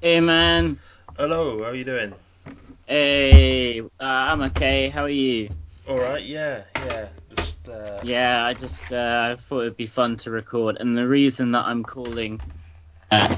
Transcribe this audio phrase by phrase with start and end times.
[0.00, 0.80] Hey man,
[1.18, 2.14] Hello, how are you doing?
[2.86, 4.88] hey, uh, I'm okay.
[4.88, 5.50] How are you?
[5.86, 7.12] All right, yeah, yeah.
[7.30, 11.52] Just uh, Yeah, I just uh, thought it'd be fun to record, and the reason
[11.52, 12.42] that I'm calling
[13.10, 13.28] uh,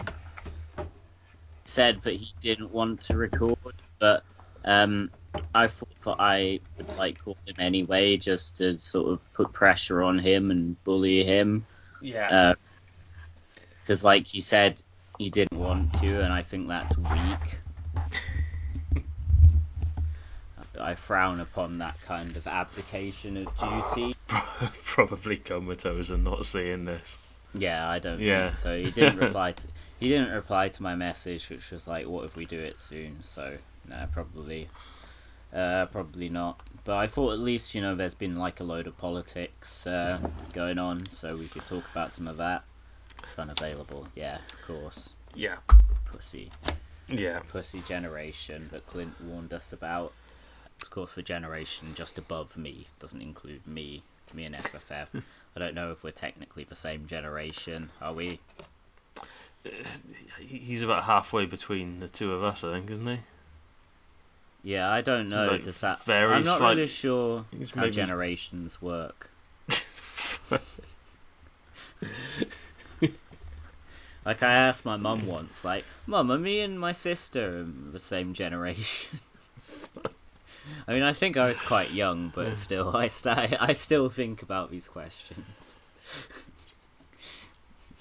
[1.64, 3.58] said that he didn't want to record,
[4.00, 4.24] but
[4.64, 5.10] um,
[5.54, 10.02] I thought that I would like call him anyway, just to sort of put pressure
[10.02, 11.66] on him and bully him,
[12.00, 12.34] yeah,
[13.82, 14.80] because like he said,
[15.18, 17.60] he didn't want to, and I think that's weak.
[20.80, 24.14] I frown upon that kind of abdication of duty.
[24.84, 27.18] probably comatose and not seeing this.
[27.54, 28.50] Yeah, I don't Yeah.
[28.50, 28.76] think so.
[28.78, 32.36] He didn't reply to he didn't reply to my message, which was like, "What if
[32.36, 33.56] we do it soon?" So,
[33.88, 34.68] no, probably,
[35.52, 36.60] uh, probably not.
[36.84, 40.20] But I thought at least you know there's been like a load of politics uh,
[40.52, 42.64] going on, so we could talk about some of that.
[43.32, 45.10] If unavailable, yeah, of course.
[45.34, 45.56] Yeah,
[46.06, 46.50] Pussy,
[47.08, 50.12] yeah, pussy generation that Clint warned us about.
[50.82, 54.02] Of course, the generation just above me doesn't include me,
[54.34, 55.06] me and FFF.
[55.56, 57.90] I don't know if we're technically the same generation.
[58.00, 58.40] Are we?
[59.66, 59.70] Uh,
[60.40, 63.18] he's about halfway between the two of us, I think, isn't he?
[64.64, 65.46] Yeah, I don't know.
[65.52, 66.02] Like, Does that?
[66.04, 67.44] very I'm not slight- really sure
[67.74, 69.30] how maybe generations work.
[74.28, 78.34] Like I asked my mum once, like, "Mum, are me and my sister the same
[78.34, 79.18] generation?"
[80.86, 84.42] I mean, I think I was quite young, but still, I st- I still think
[84.42, 85.80] about these questions.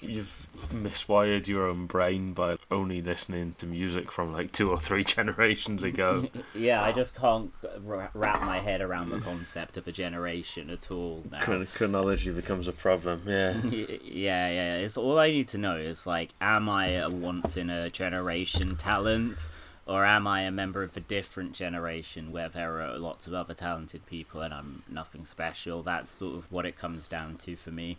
[0.02, 5.04] You've miswired your own brain by only listening to music from like two or three
[5.16, 6.28] generations ago.
[6.54, 7.52] yeah, I just can't
[7.84, 11.44] wrap my head around the concept of a generation at all now.
[11.44, 13.22] Chron- Chronology becomes a problem.
[13.28, 13.60] Yeah.
[13.62, 14.76] yeah, yeah.
[14.76, 18.76] It's all I need to know is like, am I a once in a generation
[18.76, 19.48] talent,
[19.86, 23.54] or am I a member of a different generation where there are lots of other
[23.54, 25.82] talented people and I'm nothing special?
[25.82, 27.96] That's sort of what it comes down to for me.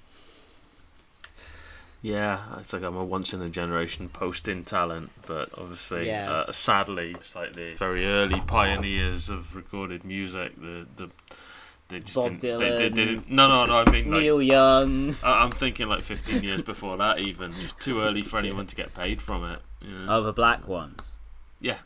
[2.01, 6.31] Yeah, it's like I'm a once in a generation posting talent, but obviously, Yeah.
[6.31, 10.55] uh, sadly, it's like the very early pioneers of recorded music.
[10.59, 11.09] The the
[11.89, 13.29] they just Bob didn't, they, they, they didn't.
[13.31, 13.79] No, no, no.
[13.85, 15.15] I mean, like, Neil Young.
[15.23, 18.75] I- I'm thinking like 15 years before that, even just too early for anyone to
[18.75, 19.59] get paid from it.
[19.81, 20.17] You know?
[20.17, 21.17] Oh, the black ones.
[21.59, 21.77] yeah.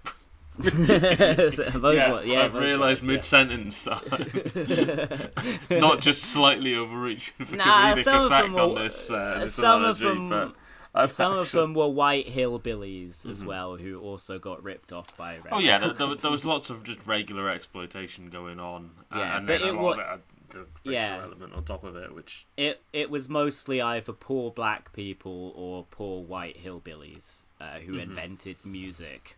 [0.57, 2.41] those yeah, ones, yeah.
[2.43, 3.07] I've those realised yeah.
[3.07, 5.31] mid-sentence that
[5.71, 7.63] not just slightly overreaching for Nah,
[7.95, 10.55] comedic some of effect them on this, uh, this some of analogy, them- but
[10.95, 13.47] I've Some of them were white hillbillies as Mhm.
[13.47, 15.39] well, who also got ripped off by.
[15.51, 19.17] Oh yeah, there, there, was- there was lots of just regular exploitation going on, uh,
[19.17, 20.21] Yeah, and but then a lot wa- of it had
[20.51, 21.19] the racial yeah.
[21.23, 25.83] element on top of it, which It it was mostly either poor black people or
[25.89, 28.03] poor white hillbillies uh, who Mhm.
[28.03, 29.35] invented music.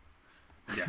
[0.77, 0.85] Yeah,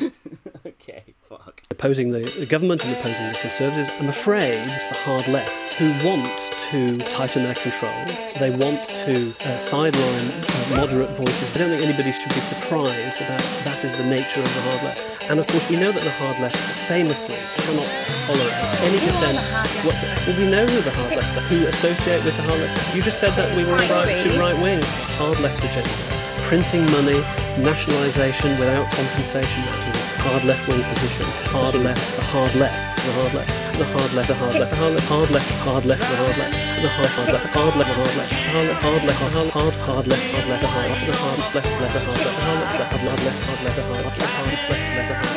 [0.66, 1.62] okay, fuck.
[1.70, 4.00] opposing the, the government and opposing the Conservatives.
[4.00, 6.36] I'm afraid it's the hard left who want
[6.70, 7.94] to tighten their control.
[8.38, 11.54] They want to uh, sideline uh, moderate voices.
[11.54, 14.82] I don't think anybody should be surprised about that is the nature of the hard
[14.82, 15.30] left.
[15.30, 16.56] And of course, we know that the hard left
[16.88, 17.90] famously cannot
[18.26, 19.38] tolerate any dissent
[19.84, 20.20] whatsoever.
[20.26, 22.96] Well, we know who the hard left are, who associate with the hard left.
[22.96, 24.82] You just said that we were all right, too right wing.
[24.82, 26.23] Hard left agenda.
[26.44, 27.20] Printing money,
[27.58, 29.64] nationalisation without compensation.
[29.64, 31.24] That's a hard left wing position.
[31.48, 34.76] Hard left, the hard left, the hard left, the hard left, the hard left, the
[34.76, 37.90] hard left, hard left, hard left, the hard left, the hard hard left, hard left,
[37.90, 39.88] hard left, hard left, hard left, hard hard hard left, hard left, hard the hard
[39.88, 42.64] the hard left, hard left, the hard left, the hard left, the hard left, hard
[42.64, 45.14] left, the hard left, the hard left, hard left, the hard left, hard left, the
[45.14, 45.33] hard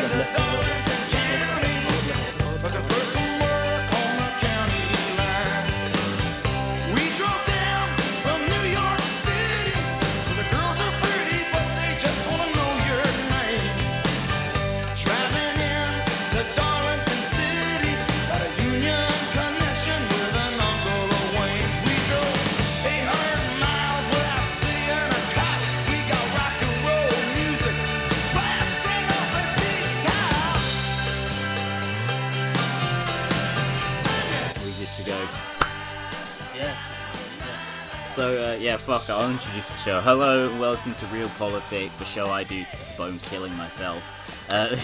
[38.88, 39.10] fuck.
[39.10, 40.00] I'll introduce the show.
[40.00, 44.02] Hello, and welcome to Real Politics, the show I do to postpone killing myself.
[44.50, 44.70] Uh,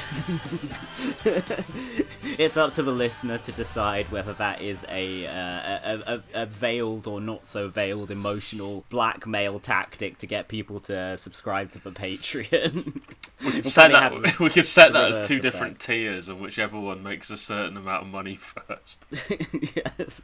[2.37, 6.45] it's up to the listener to decide whether that is a, uh, a, a, a
[6.47, 11.91] veiled or not so veiled emotional blackmail tactic to get people to subscribe to the
[11.91, 13.01] Patreon.
[13.45, 14.39] We could set that.
[14.39, 15.41] We could set that as two effect.
[15.43, 18.35] different tiers, and whichever one makes a certain amount of money
[18.67, 19.05] first.
[19.75, 20.21] yes.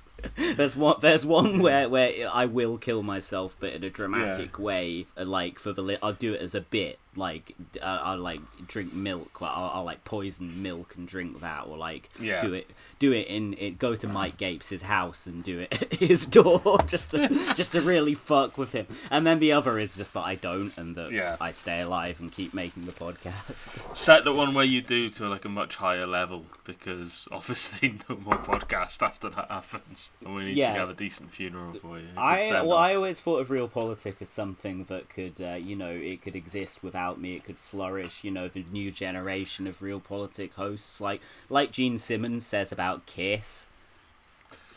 [0.56, 0.98] There's one.
[1.02, 5.06] There's one where where I will kill myself, but in a dramatic way.
[5.18, 7.00] uh, Like for the, li- I'll do it as a bit.
[7.20, 9.42] Like uh, I'll like drink milk.
[9.42, 12.40] Like, I'll, I'll like poison milk and drink that, or like Yeah.
[12.40, 12.72] do it.
[12.98, 13.78] Do it in it.
[13.78, 17.82] Go to Mike Gapes' house and do it at his door, just to just to
[17.82, 18.88] really fuck with him.
[19.12, 21.36] And then the other is just that I don't, and that Yeah.
[21.42, 23.70] I stay alive and keep making the podcast.
[23.96, 26.46] Set the one where you do to like a much higher level,
[26.78, 30.74] because obviously no more podcast after that happens, and we need Yeah.
[30.74, 32.08] to have a decent funeral for you.
[32.18, 35.92] I well, I always thought of real Realpolitik as something that could, uh, you know,
[35.92, 37.36] it could exist without me.
[37.36, 38.24] It could flourish.
[38.24, 43.06] You know, the new generation of real Realpolitik hosts, like like Gene Simmons says about
[43.06, 43.68] Kiss.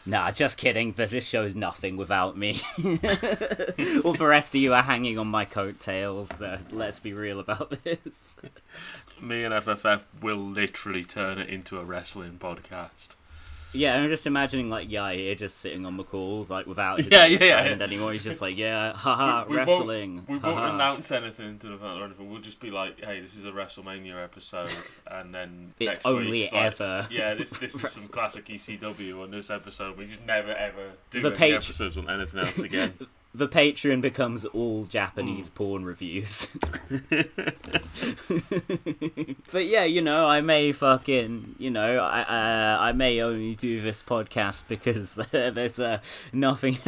[0.05, 0.93] Nah, just kidding.
[0.93, 2.61] But this show's nothing without me.
[4.05, 6.43] All the rest of you are hanging on my coattails.
[6.43, 8.37] Uh, let's be real about this.
[9.21, 13.15] Me and FFF will literally turn it into a wrestling podcast.
[13.75, 17.07] Yeah, I'm just imagining like Yai here just sitting on the calls, like without his
[17.11, 17.83] Yeah, yeah, yeah.
[17.83, 18.13] anymore.
[18.13, 20.25] He's just like, yeah, haha, We- we won't- wrestling.
[20.29, 22.31] We won't announce anything to the fan or anything.
[22.31, 24.69] We'll just be like, "Hey, this is a WrestleMania episode,"
[25.07, 28.45] and then It's next only week, it's like, ever yeah, this this is some classic
[28.47, 29.97] ECW on this episode.
[29.97, 32.93] We just never ever do The any page- episodes on anything else again.
[33.35, 35.55] the Patreon becomes all Japanese Hmm.
[35.55, 36.49] porn reviews.
[39.53, 43.81] but yeah, you know, I may fucking, you know, I uh, I may only do
[43.81, 46.01] this podcast because there's uh,
[46.33, 46.79] nothing.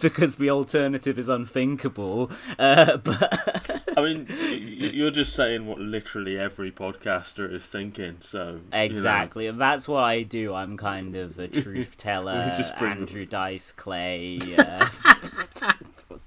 [0.00, 6.72] because the alternative is unthinkable, uh, but I mean, you're just saying what literally every
[6.72, 8.16] podcaster is thinking.
[8.20, 8.78] So you know.
[8.82, 10.54] exactly, and that's what I do.
[10.54, 14.38] I'm kind of a truth teller, We just bring- Andrew Dice Clay.
[14.56, 14.88] Uh,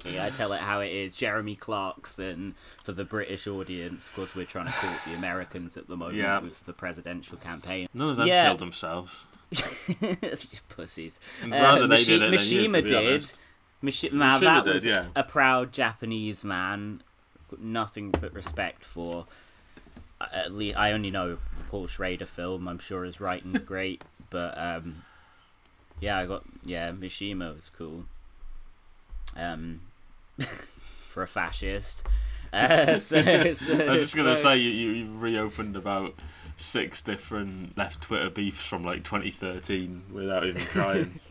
[0.05, 1.15] I tell it how it is.
[1.15, 4.07] Jeremy Clarkson for the British audience.
[4.07, 6.39] Of course, we're trying to court the Americans at the moment Yeah.
[6.39, 7.87] with the presidential campaign.
[7.93, 8.47] none of them Yeah.
[8.47, 9.11] killed themselves.
[10.69, 11.19] Pussies.
[11.43, 14.13] Uh, glad they did it than you, to Mishima did.
[14.13, 15.07] Now that did, was yeah.
[15.15, 17.01] a proud Japanese man.
[17.51, 19.25] Got Nothing but respect for.
[20.33, 22.67] At least I only know the Paul Schrader film.
[22.67, 25.03] I'm sure his writing's great, but um,
[25.99, 26.91] yeah, I got yeah.
[26.91, 28.05] Mishima was cool.
[29.35, 29.81] Um,
[31.09, 32.05] for a fascist.
[32.53, 33.21] Uh, so,
[33.51, 36.13] so, I was just gonna say you, you reopened about
[36.55, 41.19] six different left Twitter beefs from like 2013 without even trying.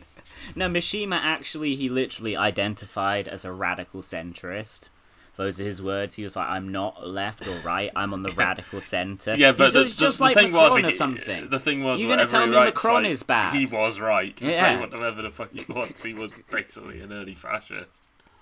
[0.55, 4.89] No, Mishima actually, he literally identified as a radical centrist.
[5.35, 6.13] Those are his words.
[6.13, 7.91] He was like, "I'm not left or right.
[7.95, 10.51] I'm on the radical centre." yeah, but He's the, just, the, just the like thing
[10.51, 11.49] Macron was, or something.
[11.49, 13.55] The thing was, You're gonna tell he me Macron like, is bad?
[13.55, 14.35] He was right.
[14.37, 14.79] to Say Yeah.
[14.79, 16.03] whatever the fuck he wants.
[16.03, 17.89] He was basically an early fascist.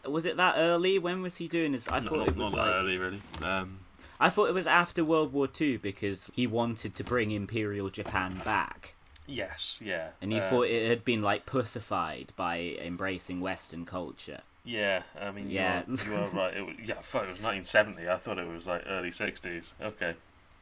[0.05, 1.00] Was it that early?
[1.00, 1.88] When was he doing this?
[1.89, 3.21] I No, thought not, it was not that like early, really.
[3.44, 3.79] Um,
[4.19, 8.41] I thought it was after World War Two because he wanted to bring Imperial Japan
[8.45, 8.94] back,
[9.27, 10.09] yes, yeah.
[10.21, 14.39] and he um, thought it had been like pussified by embracing Western culture.
[14.65, 15.83] Yeah, I mean, Yeah.
[15.88, 16.57] you, are, you are right.
[16.57, 18.07] It was, yeah, I thought it was 1970.
[18.07, 19.65] I thought it was like early 60s.
[19.81, 20.13] Okay.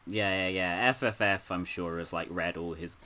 [0.07, 0.91] Yeah, yeah, yeah.
[0.93, 2.97] FFF, I'm sure, has like read all his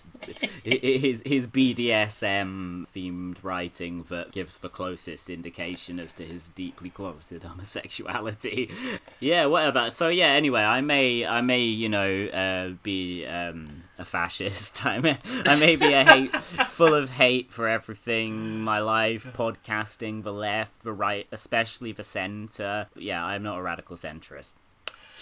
[0.64, 7.44] his his BDSM themed writing that gives the closest indication as to his deeply closeted
[7.44, 8.72] homosexuality.
[9.20, 9.92] yeah, whatever.
[9.92, 14.86] So yeah, anyway, I may I may you know uh, be um, a fascist.
[14.86, 18.62] I may I may be a hate full of hate for everything.
[18.62, 22.88] My life, podcasting, the left, the right, especially the centre.
[22.96, 24.54] Yeah, I'm not a radical centrist.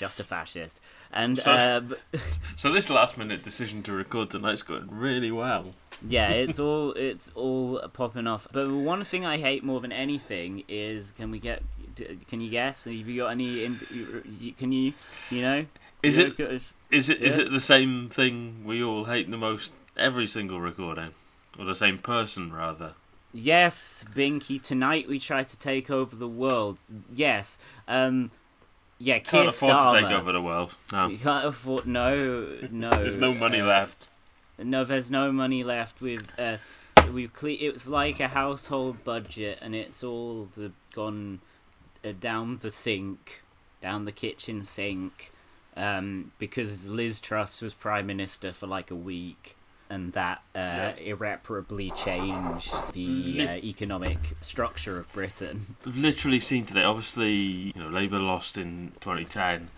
[0.04, 0.82] Just a fascist,
[1.14, 1.96] and So- um,
[2.58, 5.74] So this last minute decision to record tonight's going really well.
[6.06, 8.46] yeah, it's all it's all popping off.
[8.52, 11.64] But one thing I hate more than anything is can we get?
[12.28, 12.84] Can you guess?
[12.84, 13.70] Have you got any?
[14.58, 14.92] Can you?
[15.30, 15.66] You know?
[16.02, 16.60] Is You it know,
[16.92, 17.44] is it is Yeah.
[17.44, 21.12] it the same thing we all hate the most every single recording,
[21.58, 22.92] or the same person rather?
[23.36, 24.62] Yes, Binky.
[24.62, 26.78] Tonight we try to take over the world.
[27.14, 27.58] Yes.
[27.88, 28.30] Um.
[29.00, 29.92] Yeah, Keir Can't afford Starmer.
[29.92, 30.78] to take over the world.
[30.92, 31.88] No, You can't afford.
[31.88, 33.04] No, no.
[33.04, 34.10] there's no money uh, left.
[34.60, 36.02] No, there's no money left.
[36.02, 36.60] We've uh,
[37.06, 41.44] we've cle- it was like a household budget, and it's all the, gone
[42.04, 43.46] uh, down the sink,
[43.82, 45.34] down the kitchen sink,
[45.78, 49.60] um, because Liz Truss was prime minister for like a week,
[49.94, 50.96] and that uh, Yeah.
[50.98, 55.76] irreparably changed the uh, economic structure of Britain.
[55.86, 56.84] Literally seen today.
[56.84, 59.70] Obviously, you know, Labour lost in 2010,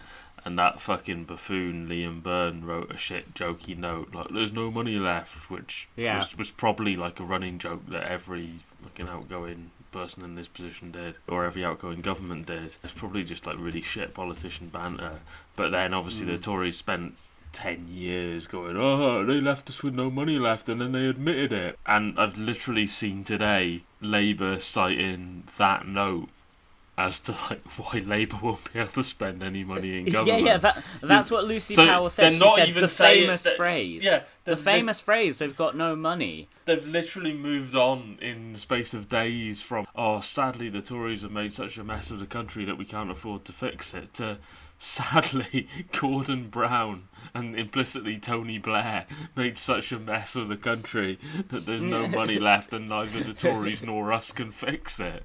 [0.46, 4.98] and that fucking buffoon Liam Byrne wrote a shit jokey note like "There's no money
[4.98, 6.18] left," which Yeah.
[6.18, 8.52] was, was probably like a running joke that every
[8.84, 12.76] fucking outgoing person in this position did, or every outgoing government did.
[12.84, 15.20] It's probably just like really shit politician banter.
[15.58, 17.16] But then obviously the Tories spent
[17.56, 21.54] 10 years going, oh, they left us with no money left, and then they admitted
[21.54, 21.80] it.
[21.86, 26.28] And I've literally seen today Labour citing that note
[26.98, 30.46] as to like why Labour won't be able to spend any money in government.
[30.46, 32.34] yeah, that, that's what Lucy So Powell said.
[32.34, 34.04] they're not said even the famous that- phrase.
[34.04, 35.38] yeah, the famous phrase.
[35.40, 36.48] They've got no money.
[36.66, 41.32] They've literally moved on in the space of days from, oh, sadly the Tories have
[41.32, 44.38] made such a mess of the country that we can't afford to fix it, to
[44.80, 45.68] sadly
[46.00, 49.06] Gordon Brown and implicitly Tony Blair
[49.36, 53.34] made such a mess of the country that there's no money left and neither the
[53.34, 55.24] Tories nor us can fix it.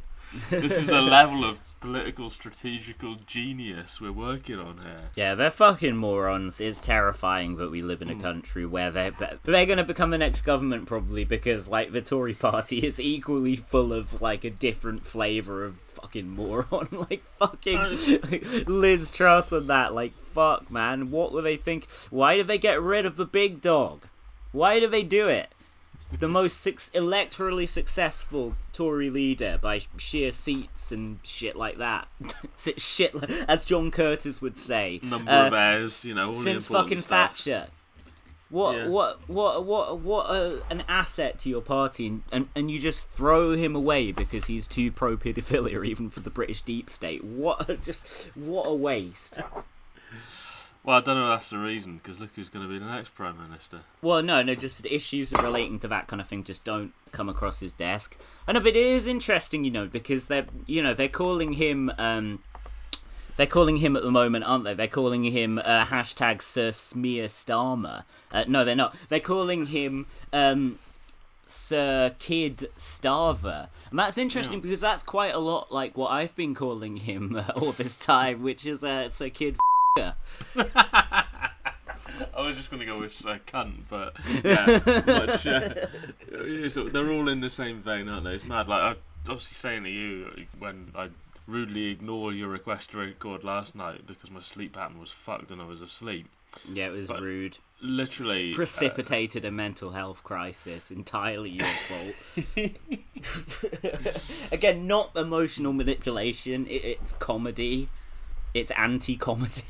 [0.50, 5.01] This is the level of political strategical genius we're working on here.
[5.17, 6.61] Yeah, they're fucking morons.
[6.61, 8.21] It's terrifying that we live in a Hmm.
[8.21, 12.79] country where they're they're gonna become the next government probably because like the Tory party
[12.87, 16.89] is equally full of like a different flavour of fucking moron.
[17.11, 19.95] like fucking Liz Truss and that.
[19.95, 21.11] Like fuck, man.
[21.11, 21.87] What were they think?
[22.11, 24.07] Why did they get rid of the big dog?
[24.53, 25.49] Why did they do it?
[26.19, 32.09] The most suc electorally successful Tory leader by sheer seats and shit like that.
[32.76, 33.14] shit,
[33.49, 35.00] as John Curtice would say.
[35.02, 37.37] Number Uh, of heirs, you know, all since fucking stuff.
[37.37, 37.69] Thatcher.
[38.49, 38.88] What Yeah.
[38.88, 43.76] what what what what an asset to your party, and, and you just throw him
[43.76, 47.23] away because he's too pro paedophilia, even for the British deep state.
[47.23, 49.38] What just what a waste.
[50.83, 52.87] Well, I don't know if that's the reason, because look who's going to be the
[52.91, 53.81] next Prime Minister.
[54.01, 57.61] Well, no, no, just issues relating to that kind of thing just don't come across
[57.61, 58.17] his desk.
[58.49, 61.91] I know, but it is interesting, you know, because they're you know they're calling him
[61.99, 62.39] um.
[63.37, 64.75] They're calling him at the moment, aren't they?
[64.75, 68.03] They're calling him uh, hashtag Sir Smear Starmer.
[68.31, 68.95] Uh, no, they're not.
[69.09, 70.79] They're calling him um,
[71.47, 73.69] Sir Kid Starver.
[73.89, 74.63] And that's interesting Yeah.
[74.63, 78.43] because that's quite a lot like what I've been calling him uh, all this time,
[78.43, 79.57] which is uh, Sir Kid
[79.97, 81.26] I
[82.37, 87.40] was just going to go with uh, cunt, but yeah, much, uh, they're all in
[87.40, 88.35] the same vein, aren't they?
[88.35, 88.68] It's mad.
[88.68, 91.09] Like I was saying to you when I
[91.47, 95.61] rudely ignored your request to record last night because my sleep pattern was fucked and
[95.61, 96.26] I was asleep.
[96.73, 97.59] Yeah, it was But- rude.
[97.82, 100.90] Literally, uh, Precipitated a mental health crisis.
[100.90, 102.14] Entirely your fault.
[104.52, 106.66] Again, not emotional manipulation.
[106.66, 107.88] It, it's comedy.
[108.52, 109.62] It's anti-comedy.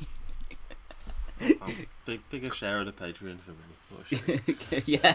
[1.60, 1.74] oh,
[2.06, 3.79] big, bigger share of the Patreon for me.
[3.90, 4.40] What a shame.
[4.86, 5.14] yeah.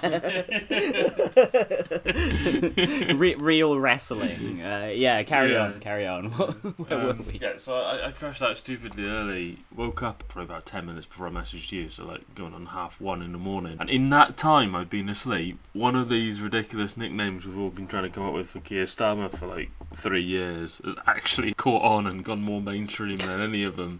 [3.16, 4.62] Re- real wrestling.
[4.62, 5.66] Uh, yeah, carry Yeah.
[5.66, 6.30] on, carry on.
[6.32, 7.40] Where were Um, we?
[7.40, 9.58] yeah, so I, I crashed out stupidly early.
[9.76, 13.00] Woke up probably about ten minutes before I messaged you, so like going on half
[13.00, 13.78] one in the morning.
[13.80, 15.58] And in that time, I'd been asleep.
[15.74, 18.86] One of these ridiculous nicknames we've all been trying to come up with for Keir
[18.86, 23.64] Starmer for like three years has actually caught on and gone more mainstream than any
[23.64, 24.00] of them.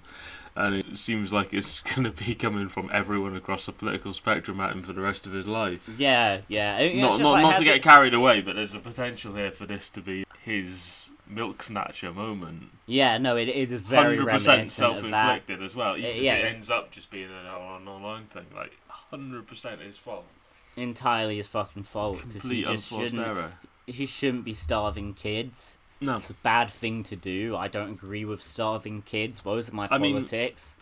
[0.58, 4.60] And it seems like it's going to be coming from everyone across the political spectrum
[4.62, 5.90] at him for the rest of his life.
[5.98, 6.78] Yeah, yeah.
[6.80, 9.36] I mean, Not, not, like, not to get it- carried away, but there's a potential
[9.36, 12.64] here for this to be his milk snatcher moment.
[12.86, 15.26] Yeah, no, it, it is very Hundred percent reminiscent of that.
[15.26, 15.98] self-inflicted as well.
[15.98, 19.82] Even Uh, yeah, if it ends up just being an online thing, like hundred percent
[19.82, 20.26] his fault.
[20.78, 23.28] Entirely his fucking fault he Complete just unforced shouldn't.
[23.38, 23.52] error.
[23.88, 25.78] He shouldn't be starving kids.
[26.06, 27.56] No, It's a bad thing to do.
[27.56, 29.42] I don't agree with starving kids.
[29.42, 30.78] Those are my I mean, politics.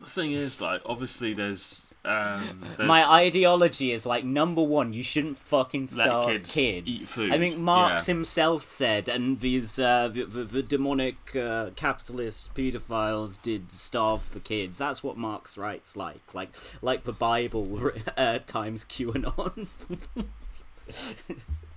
[0.00, 5.36] the thing is, like, obviously there's, um, My ideology is like number one, you shouldn't
[5.38, 8.14] fucking starve kids eat food, I think Marx yeah.
[8.14, 14.40] himself said, and these uh, the, the, the demonic uh, capitalist pedophiles did starve the
[14.40, 14.78] kids.
[14.78, 16.50] That's what Marx writes like, like
[16.82, 19.66] like the Bible uh, times QAnon.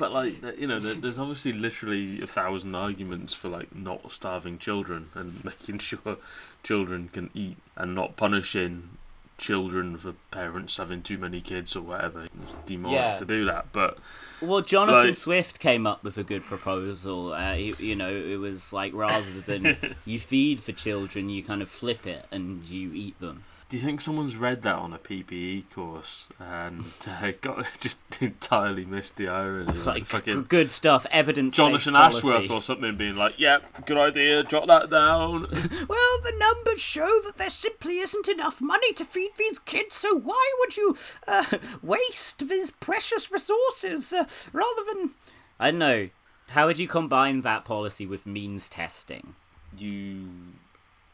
[0.00, 4.58] But like, you know, there- there's obviously literally a thousand arguments for like not starving
[4.58, 6.16] children and making sure
[6.62, 8.88] children can eat and not punishing
[9.36, 12.26] children for parents having too many kids or whatever.
[12.42, 13.18] It's demonic Yeah.
[13.18, 13.98] to do that, but
[14.40, 17.34] Well, Jonathan Like- Swift came up with a good proposal.
[17.34, 19.76] Uh, you, you know, it was like rather than
[20.06, 23.42] you feed for children, you kind of flip it and you eat them.
[23.70, 28.84] Do you think someone's read that on a PPE course and uh, got just entirely
[28.84, 29.78] missed the irony?
[29.78, 31.56] Like, fucking good stuff, evidence.
[31.56, 35.46] Jonathan Ashworth or something being like, "Yep, good idea, jot that down."
[35.88, 40.16] Well, the numbers show that there simply isn't enough money to feed these kids, so
[40.18, 40.96] why would you
[41.26, 41.44] uh,
[41.82, 45.10] waste these precious resources uh, rather than.
[45.58, 46.08] I don't know.
[46.48, 49.34] How would you combine that policy with means testing?
[49.76, 50.26] you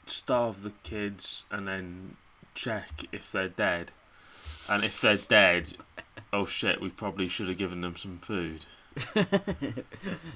[0.07, 2.17] starve the kids and then
[2.57, 3.93] check if they're dead.
[4.69, 5.69] And if they're dead,
[6.33, 8.65] oh shit, we probably should have given them some food.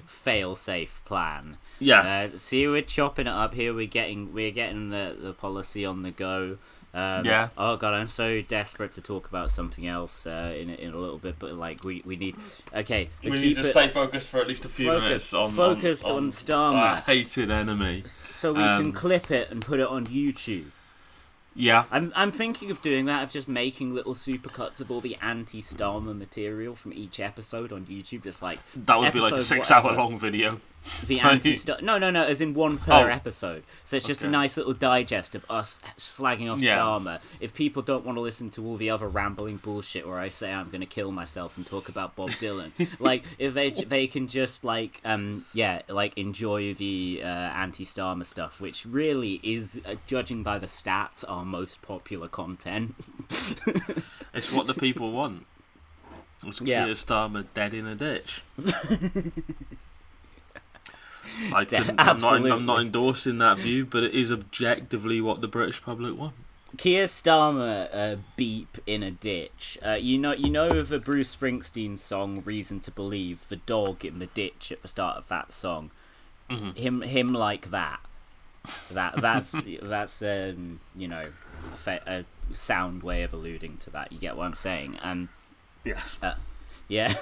[0.06, 1.56] fail safe plan.
[1.78, 2.28] Yeah.
[2.32, 3.74] Uh, see, we're chopping it up here.
[3.74, 6.58] We're getting we're getting the, the policy on the go.
[6.92, 7.48] Um, Yeah.
[7.56, 10.96] Oh god, I'm so desperate to talk about something else uh, in a- in a
[10.98, 12.36] little bit, but like we, we need.
[12.74, 15.50] Okay, we need to it stay focused for at least a few Focus- minutes on
[15.52, 16.74] focused on, on Starmer.
[16.76, 18.04] our hated enemy.
[18.34, 20.66] so we can um, clip it and put it on YouTube.
[21.60, 21.84] Yeah.
[21.90, 26.16] I'm I'm thinking of doing that of just making little supercuts of all the anti-Starmer
[26.16, 29.82] material from each episode on YouTube, just like That would be like a episode six-hour
[29.82, 30.00] whatever.
[30.02, 30.60] long video.
[31.06, 31.78] The anti Star.
[31.82, 33.06] No, no, no, as in one per Oh.
[33.06, 33.62] episode.
[33.84, 36.76] So it's just a nice little digest of us slagging off Yeah.
[36.78, 37.20] Starmer.
[37.40, 40.52] If people don't want to listen to all the other rambling bullshit where I say
[40.52, 44.28] I'm going to kill myself and talk about Bob Dylan, like if they they can
[44.28, 49.94] just like um yeah like enjoy the uh, anti Starmer stuff, which really is uh,
[50.06, 52.94] judging by the stats our most popular content.
[54.32, 55.44] It's what the people want.
[56.46, 56.84] It's Yeah.
[56.84, 58.40] Keir Starmer dead in a ditch.
[61.52, 65.82] I I'm, not, I'm not endorsing that view, but it is objectively what the British
[65.82, 66.34] public want.
[66.76, 69.78] Keir Starmer uh, beep in a ditch.
[69.84, 74.18] Uh, you know, you know the Bruce Springsteen song "Reason to Believe." The dog in
[74.18, 75.90] the ditch at the start of that song.
[76.48, 76.76] Mhm.
[76.76, 78.00] Him, him like that.
[78.92, 81.26] That that's that's um, you know
[81.72, 84.12] a, fa- a sound way of alluding to that.
[84.12, 84.98] You get what I'm saying?
[85.02, 85.28] And
[85.84, 86.16] Yes.
[86.88, 87.12] yeah,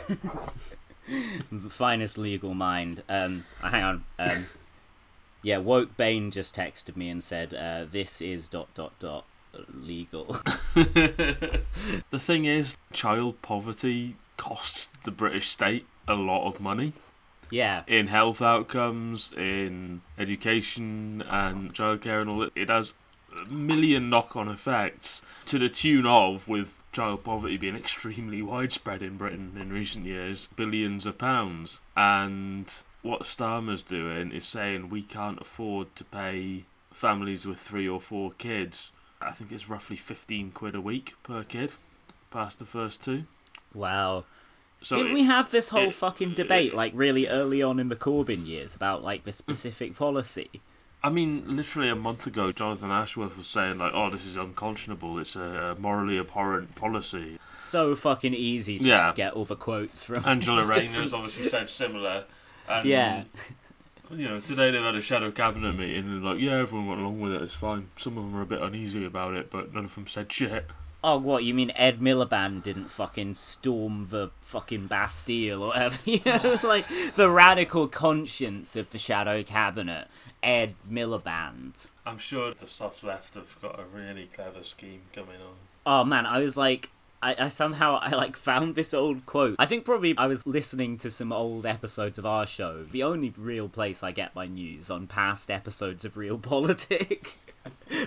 [1.50, 3.02] the finest legal mind.
[3.08, 4.04] Um, uh, hang on.
[4.18, 4.46] Um,
[5.42, 9.24] yeah, woke Bane just texted me and said, uh, "This is dot dot dot
[9.74, 10.36] legal."
[10.74, 11.62] the
[12.12, 16.92] thing is, child poverty costs the British state a lot of money
[17.50, 17.82] yeah.
[17.86, 22.52] in health outcomes, in education and childcare and all that.
[22.54, 22.92] It has
[23.46, 29.16] a million knock-on effects to the tune of, with child poverty being extremely widespread in
[29.16, 31.78] Britain in recent years, billions of pounds.
[31.96, 32.66] And
[33.02, 38.32] what Starmer's doing is saying we can't afford to pay families with three or four
[38.32, 38.90] kids.
[39.20, 41.72] I think it's roughly 15 quid a week per kid,
[42.32, 43.22] past the first two.
[43.74, 44.24] Wow.
[44.82, 47.88] So Didn't it- we have this whole it- fucking debate like really early on in
[47.88, 50.50] the Corbyn years about like the specific policy?
[51.02, 55.18] I mean, literally a month ago, Jonathan Ashworth was saying like, "Oh, this is unconscionable.
[55.20, 58.96] It's a morally abhorrent policy." So fucking easy to Yeah.
[59.06, 60.22] just get all the quotes from.
[60.26, 62.24] Angela Rayner different- has obviously said similar.
[62.68, 63.24] And, Yeah.
[64.10, 67.20] You know, today they've had a shadow cabinet meeting and like, yeah, everyone went along
[67.20, 67.42] with it.
[67.42, 67.88] It's fine.
[67.98, 70.66] Some of them are a bit uneasy about it, but none of them said shit.
[71.02, 71.70] Oh, what you mean?
[71.76, 75.98] Ed Miliband didn't fucking storm the fucking Bastille or whatever?
[76.04, 80.08] You know, like the radical conscience of the shadow cabinet,
[80.42, 81.88] Ed Miliband.
[82.04, 85.54] I'm sure the soft left have got a really clever scheme coming on.
[85.86, 89.56] Oh man, I was like, I, I somehow I like found this old quote.
[89.58, 92.84] I think probably I was listening to some old episodes of our show.
[92.84, 97.34] The only real place I get my news on past episodes of Real Politic.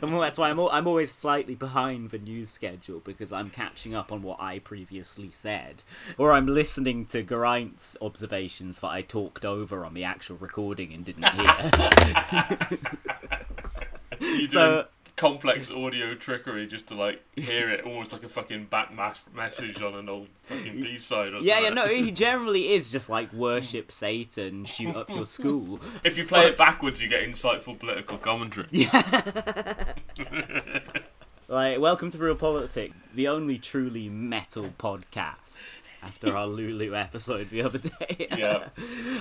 [0.01, 3.93] and that's why I'm al- I'm always slightly behind the news schedule because I'm catching
[3.95, 5.83] up on what I previously said,
[6.17, 11.03] or I'm listening to Geraint's observations that I talked over on the actual recording and
[11.05, 12.79] didn't hear.
[14.47, 14.85] So- doing
[15.21, 19.93] complex audio trickery just to like hear it almost like a fucking backmask message on
[19.93, 21.75] an old fucking B side or yeah, yeah, something.
[21.75, 25.79] no, he generally is just like worship Satan, shoot up your school.
[26.03, 28.67] If you play it backwards, you get insightful political commentary.
[28.71, 29.93] Yeah.
[31.47, 35.65] Like, welcome to Real Politics, the only truly metal podcast.
[36.03, 38.27] After our Lulu episode the other day.
[38.37, 38.69] Yeah.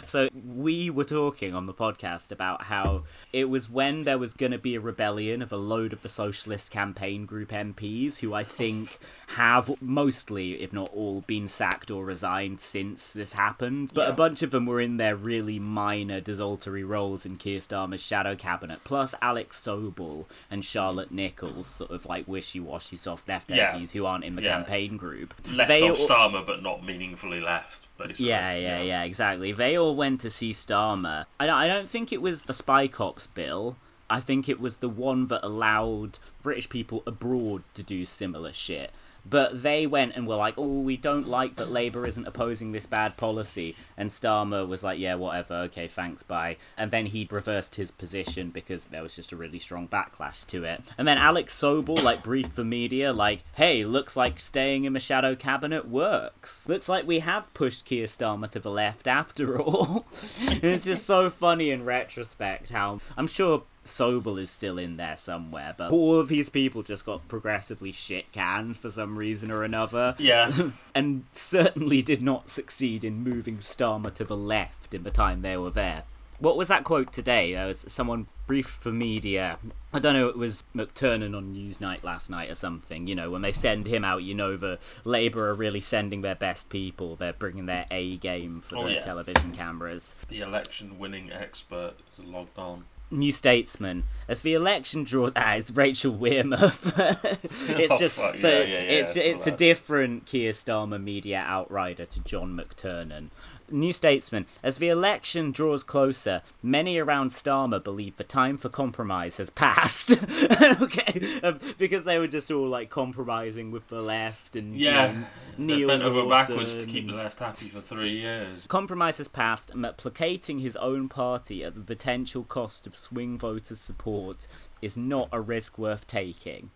[0.05, 4.53] So, we were talking on the podcast about how it was when there was going
[4.53, 8.45] to be a rebellion of a load of the Socialist Campaign Group MPs who I
[8.45, 13.91] think have mostly, if not all, been sacked or resigned since this happened.
[13.93, 14.13] But Yeah.
[14.13, 18.37] a bunch of them were in their really minor, desultory roles in Keir Starmer's shadow
[18.37, 23.75] cabinet, plus Alex Sobel and Charlotte Nichols, sort of like wishy-washy soft left Yeah.
[23.75, 24.53] MPs who aren't in the Yeah.
[24.63, 25.35] campaign group.
[25.51, 28.29] Left They of all- Starmer, but not meaningfully left, basically.
[28.29, 29.53] yeah, yeah, yeah, exactly.
[29.53, 31.27] They all went to see Starmer.
[31.39, 33.77] I don't, I don't think it was the Spy Cops bill.
[34.09, 38.91] I think it was the one that allowed British people abroad to do similar shit.
[39.29, 42.87] But they went and were like, oh, we don't like that Labour isn't opposing this
[42.87, 43.77] bad policy.
[43.97, 46.57] And Starmer was like, yeah, whatever, okay, thanks, bye.
[46.77, 50.65] And then he reversed his position because there was just a really strong backlash to
[50.65, 50.83] it.
[50.99, 55.01] And then Alex Sobel, like, briefed the media, like, hey, looks like staying in the
[55.01, 56.69] shadow cabinet works.
[56.69, 60.07] Looks like we have pushed Keir Starmer to the left after all.
[60.41, 65.75] it's just so funny in retrospect how I'm sure Sobel is still in there somewhere,
[65.77, 70.15] but all of these people just got progressively shit canned for some reason or another.
[70.19, 70.53] Yeah.
[70.95, 75.57] and certainly did not succeed in moving Starmer to the left in the time they
[75.57, 76.05] were there.
[76.39, 77.53] What was that quote today?
[77.53, 79.59] There was someone briefed for media.
[79.93, 83.07] I don't know, it was McTernan on Newsnight last night or something.
[83.07, 86.35] You know, when they send him out, you know the Labour are really sending their
[86.35, 87.17] best people.
[87.17, 89.01] They're bringing their A game for Oh, the yeah.
[89.01, 90.17] television cameras.
[90.29, 92.87] the election winning expert is logged on.
[93.11, 94.05] New Statesman.
[94.29, 97.43] As the election draws, ah, it's Rachel Wearmouth.
[97.45, 101.39] it's Oh, just fuck, so yeah, yeah, yeah, it's it's a different Keir Starmer media
[101.39, 103.29] outrider to John McTernan.
[103.71, 104.47] New Statesman.
[104.63, 110.11] As the election draws closer, many around Starmer believe the time for compromise has passed.
[110.83, 115.13] okay, um, because they were just all like compromising with the left and you Yeah.
[115.13, 118.67] know, They Neil bent over backwards to keep the left happy for three years.
[118.67, 123.39] Compromise has passed, and that placating his own party at the potential cost of swing
[123.39, 124.47] voters' support
[124.83, 126.71] is not a risk worth taking.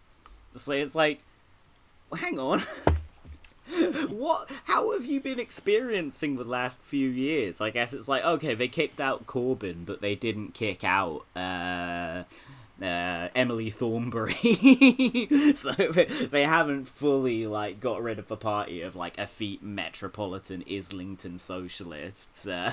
[0.57, 1.21] So it's like,
[2.11, 2.63] well, hang on.
[4.09, 4.51] what?
[4.65, 7.61] How have you been experiencing the last few years?
[7.61, 12.25] I guess it's like okay, they kicked out Corbyn, but they didn't kick out uh,
[12.83, 14.35] uh, Emily Thornberry.
[15.55, 20.65] so they, they haven't fully like got rid of the party of like effete metropolitan
[20.71, 22.47] Islington socialists.
[22.47, 22.73] Uh,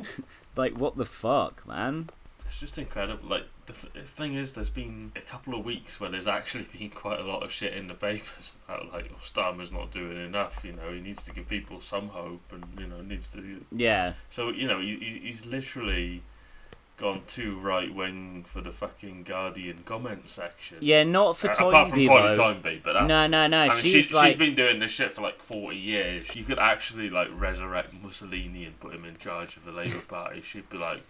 [0.56, 2.08] like what the fuck, man?
[2.52, 3.26] It's just incredible.
[3.30, 6.66] Like the, th- the thing is, there's been a couple of weeks where there's actually
[6.78, 10.22] been quite a lot of shit in the papers about like oh, Starmer's not doing
[10.26, 10.62] enough.
[10.62, 13.64] You know, he needs to give people some hope, and you know needs to.
[13.72, 16.20] Yeah, So you know, he, he- he's literally
[16.98, 20.76] gone too right wing for the fucking Guardian comment section.
[20.82, 22.34] yeah, not for Uh, apart from Toynbee though.
[22.36, 23.60] Toynbee, but that's, No, no, no.
[23.62, 26.36] I mean, she's she's, like she's been doing this shit for like 40 years.
[26.36, 30.42] You could actually like resurrect Mussolini and put him in charge of the Labour Party.
[30.42, 31.00] She'd be like,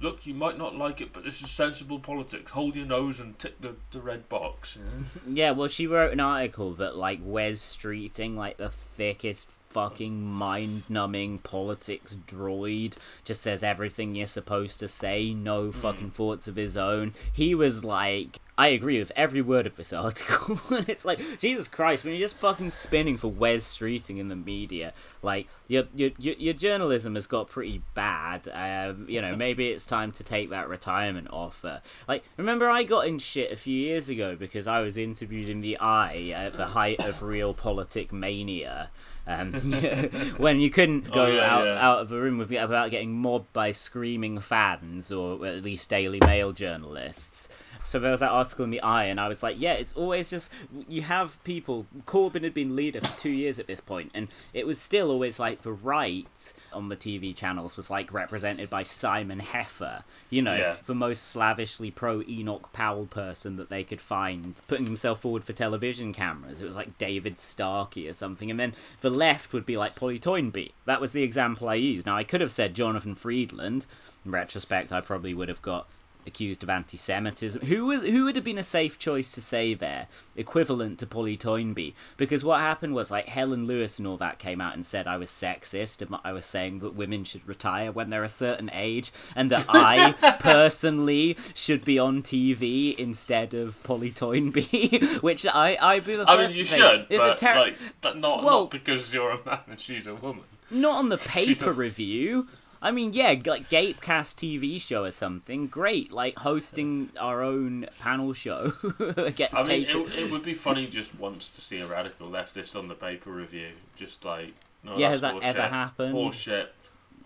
[0.00, 2.50] "Look, you might not like it, but this is sensible politics.
[2.50, 5.34] Hold your nose and tick the, the red box." You know?
[5.34, 11.38] Yeah, well, she wrote an article that like Wes Streeting, like the thickest fucking mind-numbing
[11.38, 15.70] politics droid, just says everything you're supposed to say, no hmm.
[15.70, 17.14] fucking thoughts of his own.
[17.32, 18.40] He was like.
[18.58, 20.58] I agree with every word of this article.
[20.70, 24.94] it's like, Jesus Christ, when you're just fucking spinning for Wes Streeting in the media,
[25.22, 28.48] like, your, your, your, your journalism has got pretty bad.
[28.48, 31.82] Um, you know, maybe it's time to take that retirement offer.
[32.08, 35.60] Like, remember I got in shit a few years ago because I was interviewed in
[35.60, 38.90] the Eye at the height of real politic mania.
[39.28, 39.52] Um,
[40.36, 41.88] when you couldn't go Oh, yeah, out, yeah.
[41.88, 46.52] out of a room without getting mobbed by screaming fans or at least Daily Mail
[46.52, 47.48] journalists.
[47.78, 50.30] So there was that article in the Eye, and I was like, yeah, it's always
[50.30, 50.50] just
[50.88, 51.86] you have people.
[52.06, 55.38] Corbyn had been leader for two years at this point, and it was still always
[55.38, 60.54] like the right on the TV channels was like represented by Simon Heffer, you know,
[60.54, 60.76] Yeah.
[60.86, 65.52] the most slavishly pro Enoch Powell person that they could find, putting himself forward for
[65.52, 66.60] television cameras.
[66.60, 70.18] It was like David Starkey or something, and then the left would be like Polly
[70.18, 70.72] Toynbee.
[70.84, 72.06] That was the example I used.
[72.06, 73.86] Now I could have said Jonathan Freedland.
[74.24, 75.88] In retrospect, I probably would have got
[76.26, 77.62] accused of anti-Semitism.
[77.62, 81.36] Who was who would have been a safe choice to say there, equivalent to Polly
[81.36, 81.94] Toynbee?
[82.16, 85.16] Because what happened was like Helen Lewis and all that came out and said I
[85.16, 89.12] was sexist and I was saying that women should retire when they're a certain age,
[89.34, 96.04] and that I personally should be on TV instead of Polly Toynbee, which I I'd
[96.04, 98.70] be the I mean, you should, is a but ter- like, but not Well- not
[98.70, 100.44] because you're a man and she's a woman.
[100.70, 102.48] Not on the paper review.
[102.82, 105.66] I mean, yeah, like Gapecast TV show or something.
[105.66, 108.70] Great, like hosting our own panel show
[109.34, 110.02] gets I mean, taken.
[110.02, 113.30] it, it would be funny just once to see a radical leftist on the paper
[113.30, 114.52] review, just like,
[114.84, 115.70] no, Yeah, that's has that ever horseshit.
[115.70, 116.14] happened?
[116.14, 116.66] Horseshit.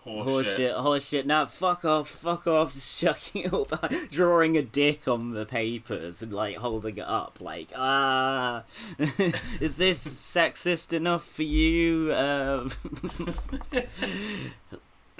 [0.05, 0.73] Horseshit.
[0.73, 1.25] Horseshit, horseshit.
[1.25, 6.33] Now, fuck off, fuck off, shucking it up, drawing a dick on the papers and
[6.33, 8.63] like holding it up, like, ah,
[9.59, 12.11] is this sexist enough for you?
[12.15, 12.71] Um,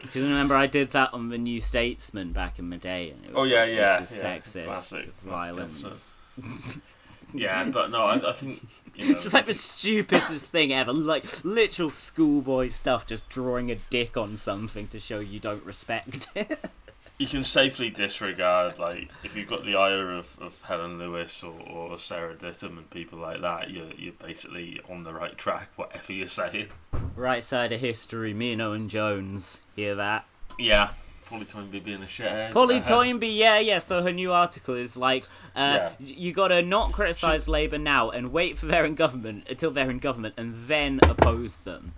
[0.01, 3.31] Because remember, I did that on the New Statesman back in the day, and it
[3.35, 4.37] Oh yeah, like, yeah, this is yeah.
[4.37, 6.07] sexist Classic, classic violence.
[6.37, 6.81] episode.
[7.33, 8.61] Yeah, but no, I, I think
[8.95, 13.71] you know, It's just like the stupidest thing ever, like literal schoolboy stuff, just drawing
[13.71, 16.59] a dick on something to show you don't respect it.
[17.17, 21.59] you can safely disregard like if you've got the ire of, of Helen Lewis or,
[21.61, 26.13] or Sarah Ditum and people like that, you're you're basically on the right track, whatever
[26.13, 26.69] you're saying.
[27.15, 29.61] right side of history, me and Owen Jones.
[29.75, 30.25] Hear that?
[30.57, 30.91] Yeah,
[31.25, 32.51] Polly Toynbee being a shithead.
[32.51, 32.89] Polly Uh-huh.
[32.89, 33.79] Toynbee, yeah, yeah.
[33.79, 35.23] So her new article is like,
[35.55, 35.91] uh, Yeah.
[35.99, 39.99] you gotta not criticise Labour now and wait for they're in government until they're in
[39.99, 41.93] government and then oppose them.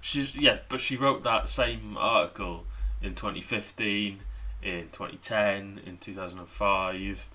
[0.00, 2.64] She's yeah, but she wrote that same article
[3.02, 4.20] in 2015,
[4.62, 7.28] in 2010, in 2005,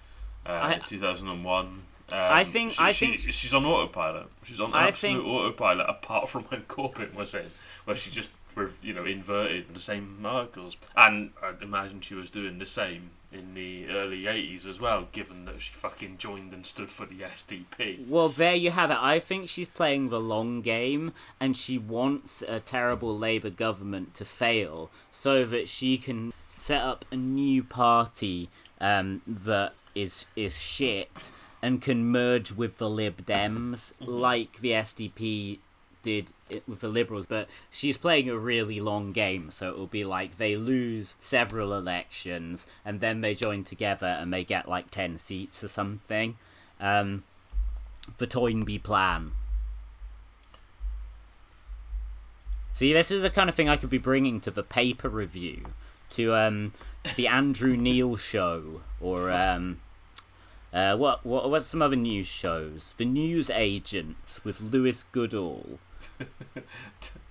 [0.45, 1.65] uh, I- in 2001.
[1.65, 4.27] Um, I think- she- I she- think- she's on autopilot.
[4.43, 7.49] She's on I absolute think- autopilot, apart from when Corbyn was in,
[7.85, 10.75] where she just re- you know inverted the same articles.
[10.95, 15.45] And I'd imagine she was doing the same in the early 80s as well, given
[15.45, 18.07] that she fucking joined and stood for the SDP.
[18.07, 18.97] Well, there you have it.
[18.99, 24.25] I think she's playing the long game, and she wants a terrible Labour government to
[24.25, 31.31] fail so that she can set up a new party um, that is is shit
[31.61, 35.59] and can merge with the Lib Dems, like the SDP
[36.05, 36.31] did
[36.67, 37.27] with the Liberals.
[37.27, 41.73] But she's playing a really long game, so it will be like they lose several
[41.73, 46.37] elections and then they join together and they get like ten seats or something.
[46.79, 47.23] Um,
[48.17, 49.31] the Toynbee plan.
[52.69, 55.65] See, this is the kind of thing I could be bringing to the paper review,
[56.11, 56.73] to um,
[57.15, 59.79] the Andrew Neil show, or um,
[60.75, 62.93] uh, what what what's some other news shows?
[62.97, 65.79] The News Agents with Lewis Goodall,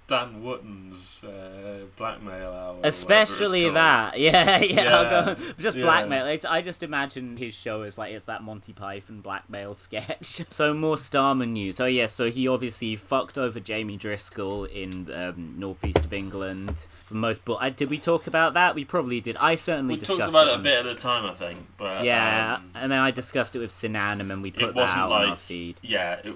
[0.06, 2.80] Dan Wootton's uh, blackmail hour.
[2.82, 4.18] especially that.
[4.24, 4.96] Yeah, yeah.
[4.96, 5.82] I'll go, just yeah.
[5.82, 6.26] blackmail.
[6.26, 10.42] It's, I just imagine his show is like it's that Monty Python blackmail sketch.
[10.50, 11.80] so more Starmer news.
[11.80, 16.86] Oh yeah, so he obviously fucked over Jamie Driscoll in um, northeast of England.
[17.06, 18.74] For most, but uh, did we talk about that?
[18.74, 19.38] We probably did.
[19.38, 20.52] I certainly We discussed talked about it.
[20.52, 21.66] it a bit at a time, I think.
[21.78, 24.74] But Yeah, um, and then I discussed it with Sinan, and then we put it
[24.74, 25.76] that out like on our feed.
[25.82, 26.34] yeah, it,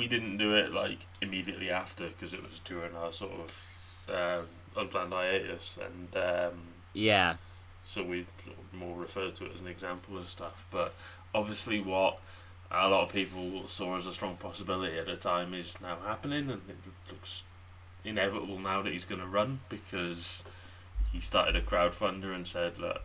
[0.00, 4.46] we didn't do it like immediately after because it was during our sort of um,
[4.74, 6.54] unplanned hiatus, and um,
[6.94, 7.36] Yeah,
[7.84, 10.64] so we sort of more referred to it as an example and stuff.
[10.70, 10.94] But
[11.34, 12.18] obviously, what
[12.70, 16.48] a lot of people saw as a strong possibility at the time is now happening,
[16.50, 16.76] and it
[17.10, 17.44] looks
[18.02, 20.44] inevitable now that he's going to run because
[21.12, 23.02] he started a crowdfunder and said, look,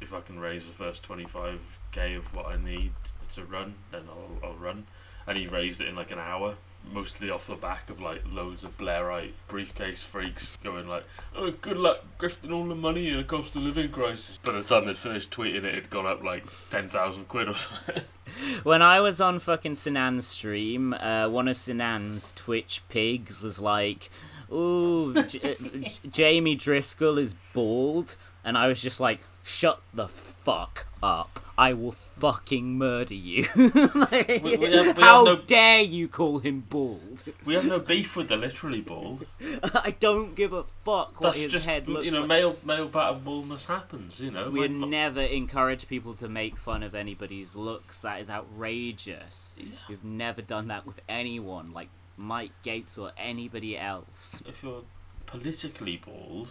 [0.00, 2.92] if I can raise the first 25k of what I need
[3.34, 4.86] to run, then I'll, I'll run.
[5.26, 6.54] And he raised it in like an hour,
[6.92, 11.04] mostly off the back of like loads of Blairite briefcase freaks going like,
[11.36, 14.38] oh, good luck grifting all the money in a cost of living crisis.
[14.38, 18.02] By the time they'd finished tweeting it, it'd gone up like 10,000 quid or something.
[18.62, 24.10] when I was on fucking Sinan's stream, uh, one of Sinan's Twitch pigs was like,
[24.52, 25.56] "Ooh, J-
[26.10, 31.38] Jamie Driscoll is bald," and I was just like, "Shut the fuck up!
[31.56, 33.46] I will fucking murder you!
[33.54, 37.22] Like, We- we have- we how no- dare you call him bald?
[37.44, 39.24] we have no beef with the literally bald.
[39.62, 42.04] I don't give a fuck what That's his just, head looks like.
[42.06, 44.50] you know, like." male, male pattern baldness happens, you know.
[44.50, 48.02] We My- never encourage people to make fun of anybody's looks.
[48.02, 49.54] That is outrageous.
[49.88, 54.42] We've never done that with anyone, like Mike Gapes or anybody else.
[54.48, 54.82] if you're
[55.26, 56.48] politically bald,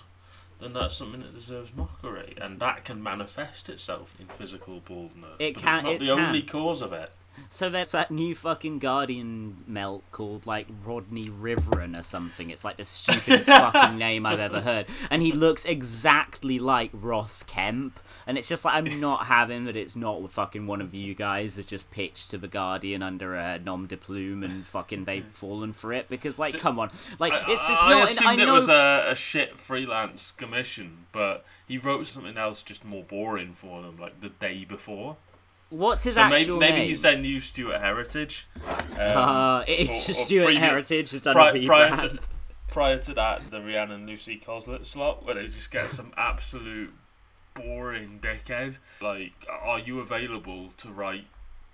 [0.63, 5.35] then that's something that deserves mockery, and that can manifest itself in physical baldness.
[5.39, 6.19] It but can- It's not it the can.
[6.19, 7.11] only cause of it.
[7.49, 12.49] So there's that new fucking Guardian melt called like Rodney Riveron or something.
[12.49, 14.87] It's like the stupidest fucking name I've ever heard.
[15.11, 17.99] And he looks exactly like Ross Kemp.
[18.25, 21.55] And it's just like I'm not having that it's not fucking one of you guys
[21.55, 25.73] that's just pitched to the Guardian under a nom de plume and fucking they've fallen
[25.73, 26.89] for it because like So- come on.
[27.19, 30.31] Like I, it's just I, not I assumed I it was a, a shit freelance
[30.31, 35.15] commission, but he wrote something else just more boring for them, like the day before.
[35.73, 36.79] What's his so actual maybe name.
[36.81, 38.45] Maybe he's their new Stuart Heritage.
[38.65, 42.19] Um, uh, it's or- just or Stuart previous- Heritage has done pri- prior to
[42.69, 46.93] prior to that, the Rhiannon and Lucy Cosslett slot, where they just get some absolute
[47.55, 48.77] boring dickhead.
[49.01, 51.25] Like, are you available to write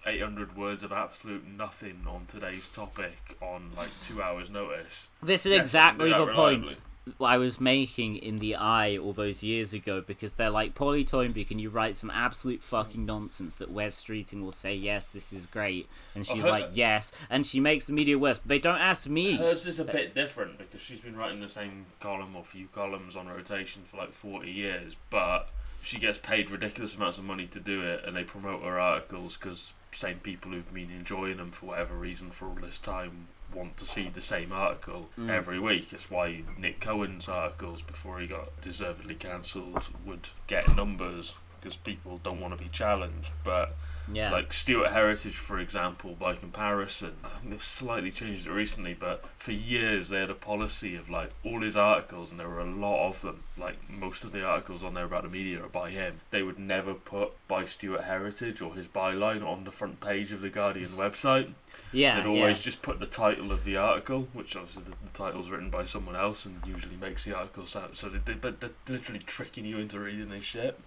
[0.06, 5.08] 800 words of absolute nothing on today's topic on like two hours' notice?
[5.22, 6.78] This is Yes, exactly the that point.
[7.22, 11.46] I was making in the eye all those years ago because they're like, Polly Toynbee,
[11.46, 15.46] can you write some absolute fucking nonsense that Wes Streeting will say, yes, this is
[15.46, 15.88] great.
[16.16, 17.12] And she's like, yes.
[17.30, 18.40] And she makes the media worse.
[18.40, 19.34] They don't ask me.
[19.34, 23.16] Hers is a bit different because she's been writing the same column or few columns
[23.16, 25.50] on rotation for like 40 years, but
[25.82, 29.38] she gets paid ridiculous amounts of money to do it, and they promote her articles
[29.38, 33.78] because same people who've been enjoying them for whatever reason for all this time want
[33.78, 35.30] to see the same article Mm.
[35.30, 35.92] every week.
[35.94, 42.20] It's why Nick Cohen's articles before he got deservedly cancelled would get numbers because people
[42.24, 43.76] don't want to be challenged, but
[44.12, 44.32] Yeah.
[44.32, 47.14] like Stuart Heritage, for example, by comparison,
[47.46, 51.62] they've slightly changed it recently, but for years they had a policy of like all
[51.62, 53.44] his articles, and there were a lot of them.
[53.58, 56.20] Like most of the articles on there about the media are by him.
[56.32, 60.42] They would never put by Stuart Heritage or his byline on the front page of
[60.42, 61.52] the Guardian website.
[61.92, 62.20] yeah.
[62.20, 62.64] They'd always yeah.
[62.64, 66.16] just put the title of the article, which obviously the, the title's written by someone
[66.16, 67.96] else and usually makes the article sound.
[67.96, 70.80] So they, they, but they're literally tricking you into reading this shit.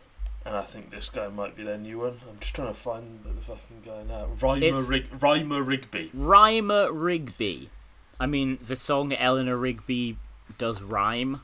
[0.45, 2.21] And I think this guy might be their new one.
[2.29, 4.27] I'm just trying to find the fucking guy now.
[4.57, 6.11] It's- Rig- Rhymer Rigby.
[6.13, 7.69] Rhymer Rigby.
[8.19, 10.17] I mean, the song Eleanor Rigby
[10.59, 11.41] does rhyme.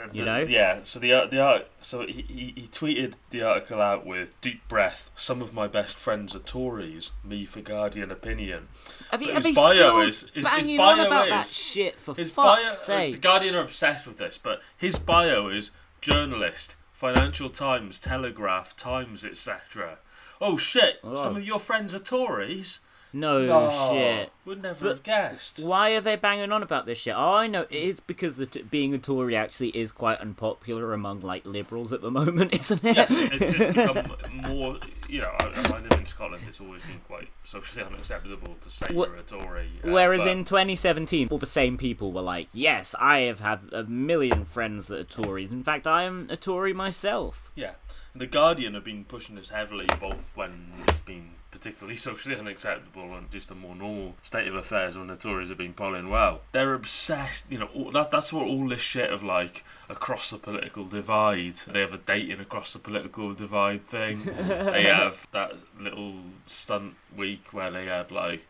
[0.00, 0.38] And You the- know?
[0.42, 0.80] Yeah.
[0.84, 1.66] So the art- the art.
[1.80, 5.10] So he, he he tweeted the article out with deep breath.
[5.16, 7.10] Some of my best friends are Tories.
[7.24, 8.68] Me for Guardian opinion.
[9.10, 11.28] Have you, But have his you bio still is- his- his banging bio on about
[11.30, 12.66] that is- shit for His fuck's bio.
[12.66, 13.12] uh, sake?
[13.14, 19.24] The Guardian are obsessed with this, but his bio is journalist, Financial Times, Telegraph, Times,
[19.24, 19.98] etc.
[20.40, 21.00] Oh shit!
[21.02, 21.14] Oh.
[21.14, 22.80] Some of your friends are Tories.
[23.12, 24.32] no No, shit.
[24.44, 25.58] Would never But have guessed.
[25.60, 27.14] Why are they banging on about this shit?
[27.16, 27.66] Oh, I know.
[27.70, 32.00] It's because the t- being a Tory actually is quite unpopular among like liberals at
[32.00, 32.96] the moment, isn't it?
[32.96, 34.76] Yeah, it's just become more.
[35.08, 36.44] You know, I, I live in Scotland.
[36.46, 39.70] It's always been quite socially unacceptable to say Wha- you're a Tory.
[39.82, 43.60] uh, Whereas but- in 2017, all the same people were like, "Yes, I have had
[43.72, 45.50] a million friends that are Tories.
[45.52, 47.72] In fact, I am a Tory myself." Yeah,
[48.14, 53.30] the Guardian have been pushing this heavily, both when it's been particularly socially unacceptable and
[53.30, 56.40] just a more normal state of affairs when the Tories have been polling well.
[56.52, 57.68] They're obsessed, you know.
[57.74, 61.56] All, that that's what all this shit of like across the political divide.
[61.56, 64.18] They have a dating across the political divide thing.
[64.24, 66.14] they have that little
[66.46, 68.46] stunt week where they had like.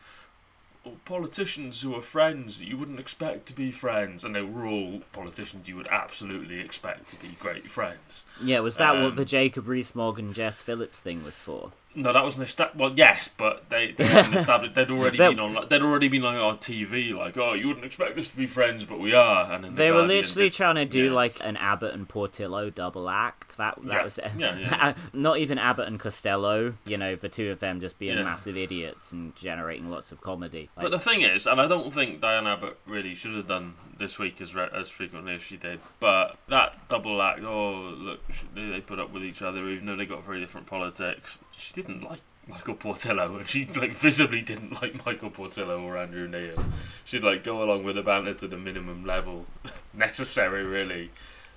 [1.05, 5.03] Politicians who are friends that you wouldn't expect to be friends, and they were all
[5.13, 8.25] politicians you would absolutely expect to be great friends.
[8.43, 11.73] Yeah, was that Um, what the Jacob Rees-Mogg and Jess Phillips thing was for?
[11.95, 12.79] No, that wasn't established.
[12.79, 14.75] well, yes, but they, they hadn't established.
[14.75, 15.55] They'd already They- been on.
[15.55, 18.47] Like, they'd already been like on TV, like, oh, you wouldn't expect us to be
[18.47, 19.51] friends, but we are.
[19.53, 21.13] And then the They were Guardian literally did- trying to do yeah.
[21.13, 23.57] like an Abbott and Portillo double act.
[23.57, 24.95] That that Yeah, was yeah, yeah.
[25.13, 26.75] not even Abbott and Costello.
[26.87, 28.23] You know, the two of them just being Yeah.
[28.23, 30.69] massive idiots and generating lots of comedy.
[30.77, 34.19] But the thing is, and I don't think Diane Abbott really should have done this
[34.19, 35.81] week as re- as frequently as she did.
[36.01, 39.87] But that double act, oh look, sh- they they put up with each other, even
[39.87, 41.39] though they got very different politics.
[41.57, 46.29] She didn't like Michael Portillo, and she like visibly didn't like Michael Portillo or Andrew
[46.29, 46.65] Neil.
[47.05, 49.45] She'd like go along with the banter to the minimum level
[49.95, 51.11] necessary, really,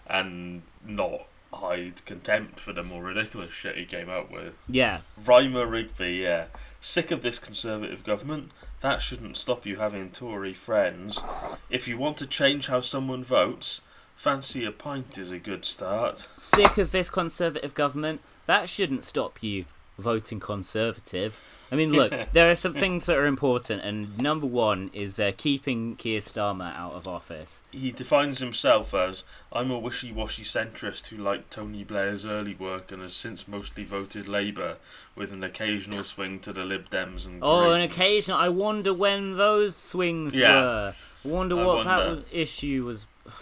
[0.07, 1.21] and not
[1.53, 4.53] hide contempt for the more ridiculous shit he came up with.
[4.69, 6.45] yeah, Rhymer Rigby, yeah.
[6.79, 8.51] Sick of this Conservative government?
[8.81, 11.23] That shouldn't stop you having Tory friends.
[11.69, 13.81] If you want to change how someone votes,
[14.15, 16.27] fancy a pint is a good start.
[16.35, 18.21] sick of this Conservative government.
[18.47, 19.65] That shouldn't stop you
[20.01, 21.39] voting Conservative.
[21.71, 25.31] I mean, look, there are some things that are important, and number one is uh,
[25.37, 27.61] keeping Keir Starmer out of office.
[27.71, 32.91] He defines himself as I'm a wishy washy centrist who liked Tony Blair's early work
[32.91, 34.75] and has since mostly voted Labour,
[35.15, 38.33] with an occasional swing to the Lib Dems and Oh, an Greens." occasion.
[38.35, 40.55] I wonder when those swings Yeah.
[40.61, 40.93] were.
[41.23, 42.15] I wonder I what that wonder.
[42.15, 43.05] was, issue was.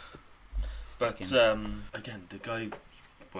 [1.00, 2.67] But um, again, the guy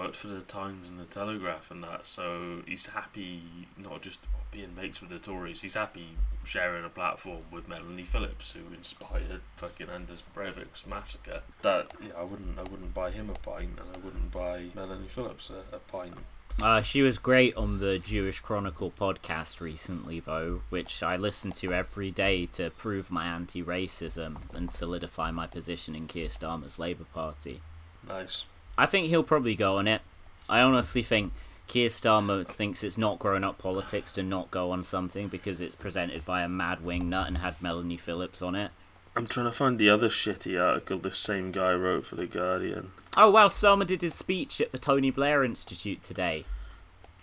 [0.00, 3.42] worked for the Times and the Telegraph and that, so he's happy
[3.76, 4.18] not just
[4.50, 5.60] being mates with the Tories.
[5.60, 6.08] He's happy
[6.44, 11.42] sharing a platform with Melanie Phillips, who inspired fucking Anders Breivik's massacre.
[11.62, 15.08] That yeah, I wouldn't, I wouldn't buy him a pint, and I wouldn't buy Melanie
[15.08, 16.14] Phillips a, a pint.
[16.62, 21.72] Uh, she was great on the Jewish Chronicle podcast recently, though, which I listen to
[21.72, 27.60] every day to prove my anti-racism and solidify my position in Keir Starmer's Labour Party.
[28.06, 28.44] Nice.
[28.80, 30.00] I think he'll probably go on it.
[30.48, 31.34] I honestly think
[31.66, 36.24] Keir Starmer thinks it's not grown-up politics to not go on something because it's presented
[36.24, 38.70] by a mad wingnut and had Melanie Phillips on it.
[39.14, 42.90] I'm trying to find the other shitty article this same guy wrote for the Guardian.
[43.18, 46.46] Oh well, Starmer did his speech at the Tony Blair Institute today.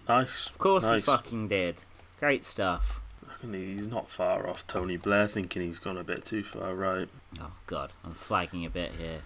[0.08, 0.46] Nice.
[0.46, 1.76] Of course he fucking did.
[2.20, 3.02] Great stuff.
[3.41, 7.10] He's not far off Tony Blair thinking he's gone a bit too far right.
[7.41, 9.22] Oh god, I'm flagging a bit here.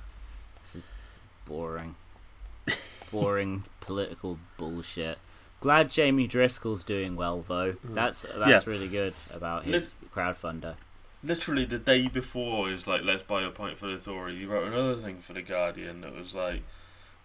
[0.62, 0.84] This is
[1.46, 1.94] boring.
[3.12, 5.18] Boring political bullshit.
[5.60, 7.74] Glad Jamie Driscoll's doing well though.
[7.74, 7.94] Mm.
[7.94, 10.76] That's that's really good about his crowdfunder.
[11.24, 14.36] literally the day before is like let's buy a pint for the Tory.
[14.38, 16.64] He wrote another thing for the Guardian that was like,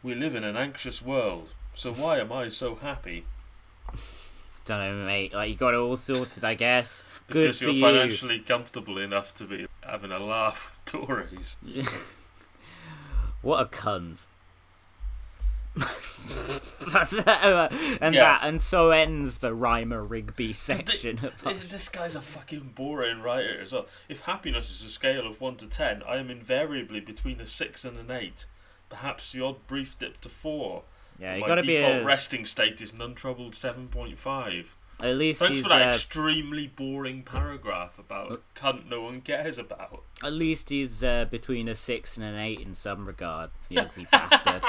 [0.02, 3.24] we live in an anxious world, so why am I so happy?
[4.66, 5.32] Don't know, mate.
[5.32, 7.04] Like you got it all sorted, I guess.
[7.28, 7.80] Good Because for you're you.
[7.82, 11.56] financially comfortable enough to be having a laugh with Tories.
[13.42, 14.26] what a cunt.
[16.94, 17.68] Uh,
[18.00, 18.22] and Yeah.
[18.22, 23.22] that and so ends the Rhymer Rigby section of This, this guy's a fucking boring
[23.22, 23.86] writer as well.
[24.08, 27.84] If happiness is a scale of 1 to 10, I am invariably between a 6
[27.84, 28.46] and an 8.
[28.88, 30.82] Perhaps the odd brief dip to 4.
[31.18, 34.66] Yeah, you My gotta be default a resting state is an untroubled 7.5.
[34.98, 39.20] At least Thanks he's for that uh, extremely boring paragraph about a cunt no one
[39.20, 40.02] cares about.
[40.24, 43.50] at least he's uh, between a six and an eight in some regard.
[43.68, 44.62] The ugly bastard.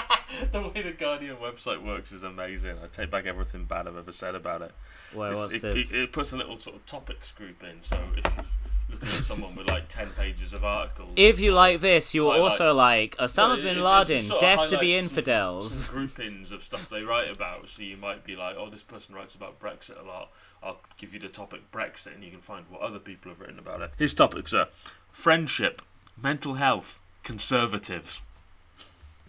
[0.51, 2.77] the way the Guardian website works is amazing.
[2.83, 4.71] I take back everything bad I've ever said about it.
[5.13, 5.91] Well, It's- what's it, this?
[5.93, 8.45] it, it puts a little sort of topics group in, so if you're
[8.89, 11.11] looking at someone with like 10 pages of articles.
[11.15, 14.37] If you like this, you'll Highlight- also like Osama bin it's- it's Laden, just sort
[14.37, 15.73] of death to the highlights some- infidels.
[15.85, 19.15] Some, groupings of stuff they write about, so you might be like, oh, this person
[19.15, 20.29] writes about Brexit a lot.
[20.63, 23.59] I'll give you the topic Brexit, and you can find what other people have written
[23.59, 23.91] about it.
[23.97, 24.67] His topics are
[25.11, 25.81] friendship,
[26.21, 28.21] mental health, conservatives.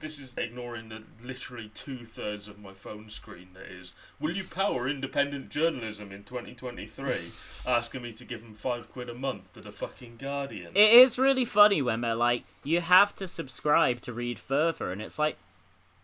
[0.00, 4.44] This is ignoring the literally two thirds of my phone screen that is, will you
[4.44, 7.16] power independent journalism in 2023?
[7.66, 10.72] Asking me to give them five quid a month to the fucking Guardian.
[10.76, 15.02] It is really funny when they're like, you have to subscribe to read further, and
[15.02, 15.36] it's like,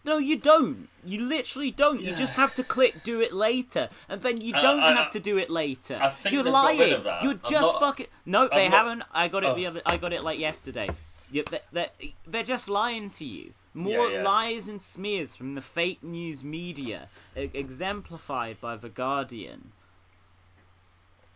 [0.05, 0.89] no, you don't.
[1.07, 2.03] You literally don't.
[2.03, 5.21] You just have to click do it later, and then you don't I- have to
[5.21, 5.99] do it later.
[6.03, 6.79] I think You're lying.
[6.79, 7.23] rid of that.
[7.23, 8.07] You're just not- fucking.
[8.27, 9.03] No, they not- haven't.
[9.15, 9.71] I got it the Oh.
[9.71, 9.83] other.
[9.87, 10.91] I got it like yesterday.
[11.33, 13.53] You, they, they, they're just lying to you.
[13.75, 14.23] More Yeah, yeah.
[14.23, 19.73] lies and smears from the fake news media, e- exemplified by the Guardian.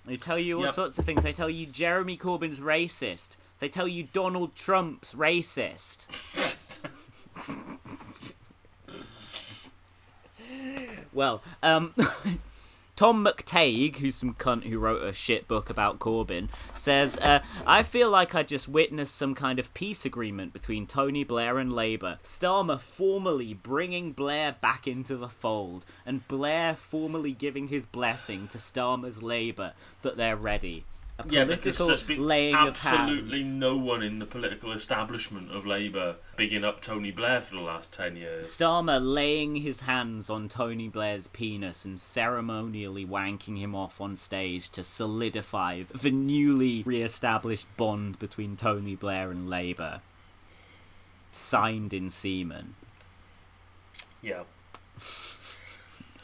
[0.07, 0.75] They tell you all Yep.
[0.75, 1.25] sorts of things.
[1.25, 3.37] They tell you Jeremy Corbyn's racist.
[3.59, 6.07] They tell you Donald Trump's racist.
[11.13, 11.95] well, um,
[12.99, 17.85] Tom McTague, who's some cunt who wrote a shit book about Corbyn, says, uh, I
[17.85, 22.19] feel like I just witnessed some kind of peace agreement between Tony Blair and Labour.
[22.25, 28.59] Starmer formally bringing Blair back into the fold, and Blair formally giving his blessing to
[28.59, 30.85] Starmer's Labour that they're ready.
[31.21, 35.51] A Yeah, because political there's been laying of absolutely no one in the political establishment
[35.51, 38.47] of Labour bigging up Tony Blair for the last ten years.
[38.47, 44.71] Starmer laying his hands on Tony Blair's penis and ceremonially wanking him off on stage
[44.71, 50.01] to solidify the newly re-established bond between Tony Blair and Labour.
[51.33, 52.77] Signed in semen.
[54.23, 54.45] Yeah,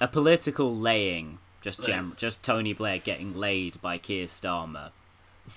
[0.01, 1.39] A political laying.
[1.65, 1.87] Just Right.
[1.89, 4.91] gem- just Tony Blair getting laid by Keir Starmer.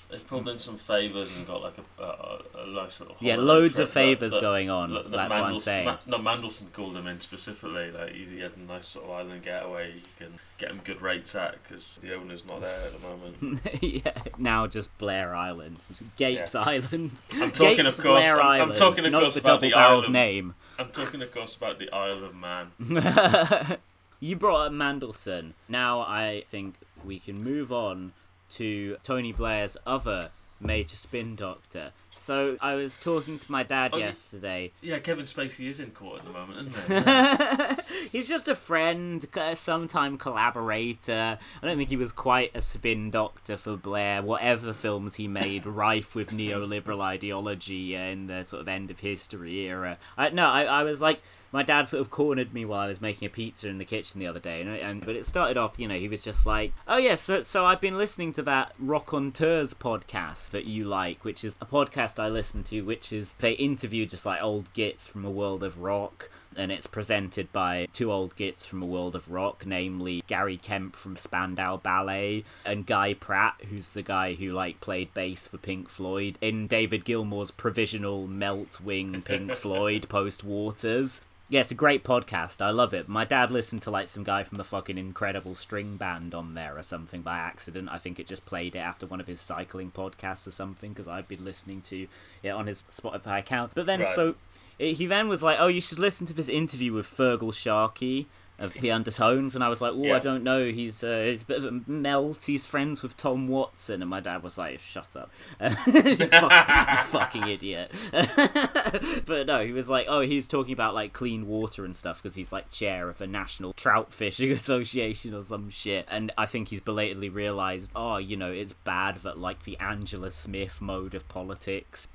[0.10, 3.16] they pulled in some favours and got like a, a, a nice little.
[3.22, 4.94] Yeah, loads of favours that- going on.
[4.94, 5.86] that- that That's what I'm saying.
[5.86, 7.92] Ma- no, Mandelson called him in specifically.
[7.92, 9.94] Like he had a nice sort of island getaway.
[9.96, 13.62] You can get him good rates at because the owner's not there at the moment.
[13.82, 15.78] yeah, now just Blair Island,
[16.16, 16.62] Gates Yeah.
[16.62, 17.12] Island.
[17.34, 18.22] I'm talking, Gates of course.
[18.24, 20.54] Blair I'm, I'm talking, of course, the about the double-barreled name.
[20.80, 22.72] I'm talking, of course, about the Isle of Man.
[24.20, 25.54] you brought up Mandelson.
[25.70, 28.14] Now I think we can move on
[28.50, 31.92] to Tony Blair's other major spin doctor.
[32.20, 34.72] So I was talking to my dad Oh, yesterday.
[34.82, 36.94] Yeah, Kevin Spacey is in court at the moment, isn't he?
[36.94, 37.76] Yeah.
[38.12, 41.38] He's just a friend, a sometime collaborator.
[41.62, 44.22] I don't think he was quite a spin doctor for Blair.
[44.22, 49.68] Whatever films he made, rife with neoliberal ideology in the sort of end of history
[49.68, 49.98] era.
[50.18, 53.02] I, no, I, I was like, my dad sort of cornered me while I was
[53.02, 55.80] making a pizza in the kitchen the other day, and, and but it started off,
[55.80, 58.74] you know, he was just like, oh yeah, so so I've been listening to that
[58.80, 63.12] Rock on Tours podcast that you like, which is a podcast I listen to, which
[63.12, 67.52] is they interview just like old gits from a world of rock and it's presented
[67.52, 72.46] by two old gits from a world of rock, namely Gary Kemp from Spandau Ballet
[72.66, 77.06] and Guy Pratt, who's the guy who like played bass for Pink Floyd in David
[77.06, 81.22] Gilmour's provisional Melt Wing Pink Floyd post Waters.
[81.50, 82.62] Yeah, it's a great podcast.
[82.62, 83.08] I love it.
[83.08, 86.78] My dad listened to like some guy from a fucking incredible string band on there
[86.78, 87.88] or something by accident.
[87.90, 91.08] I think it just played it after one of his cycling podcasts or something because
[91.08, 92.08] I've been listening to
[92.44, 93.72] it on his Spotify account.
[93.76, 94.10] But then Right.
[94.16, 94.36] so
[94.78, 98.28] he then was like, "Oh, you should listen to this interview with Feargal Sharkey
[98.60, 100.66] of the Undertones," and I was like, "Oh, I don't know.
[100.66, 102.44] He's uh, he's a bit of a melt.
[102.44, 105.32] He's friends with Tom Watson." And my dad was like, "Shut up,
[105.62, 107.92] you, fuck, fucking idiot."
[109.26, 112.36] but no, he was like, "Oh, he's talking about like clean water and stuff because
[112.36, 116.68] he's like chair of a national trout fishing association or some shit." And I think
[116.68, 121.28] he's belatedly realized, "Oh, you know, it's bad that like the Angela Smith mode of
[121.28, 122.08] politics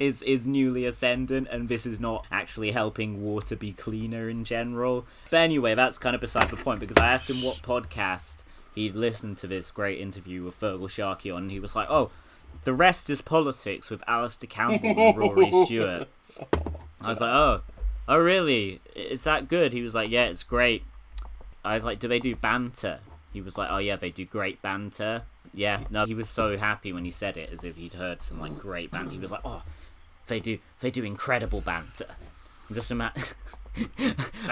[0.00, 5.04] is is newly ascendant, and this is not actually helping water be cleaner in general.
[5.30, 8.94] But anyway, that's kind of beside the point because I asked him what podcast he'd
[8.94, 12.10] listened to this great interview with Feargal Sharkey on, and he was like, "Oh,
[12.62, 16.08] the rest is politics with Alastair Campbell and Rory Stewart."
[17.00, 17.62] I was like, "Oh,
[18.06, 18.80] oh really?
[18.94, 20.84] Is that good?" He was like, "Yeah, it's great."
[21.64, 23.00] I was like, "Do they do banter?"
[23.32, 25.22] He was like, "Oh yeah, they do great banter."
[25.52, 28.38] Yeah, no, he was so happy when he said it, as if he'd heard some
[28.38, 29.10] like great banter.
[29.10, 29.62] He was like, "Oh,
[30.28, 32.06] they do, they do incredible banter."
[32.68, 33.24] I'm just imagine.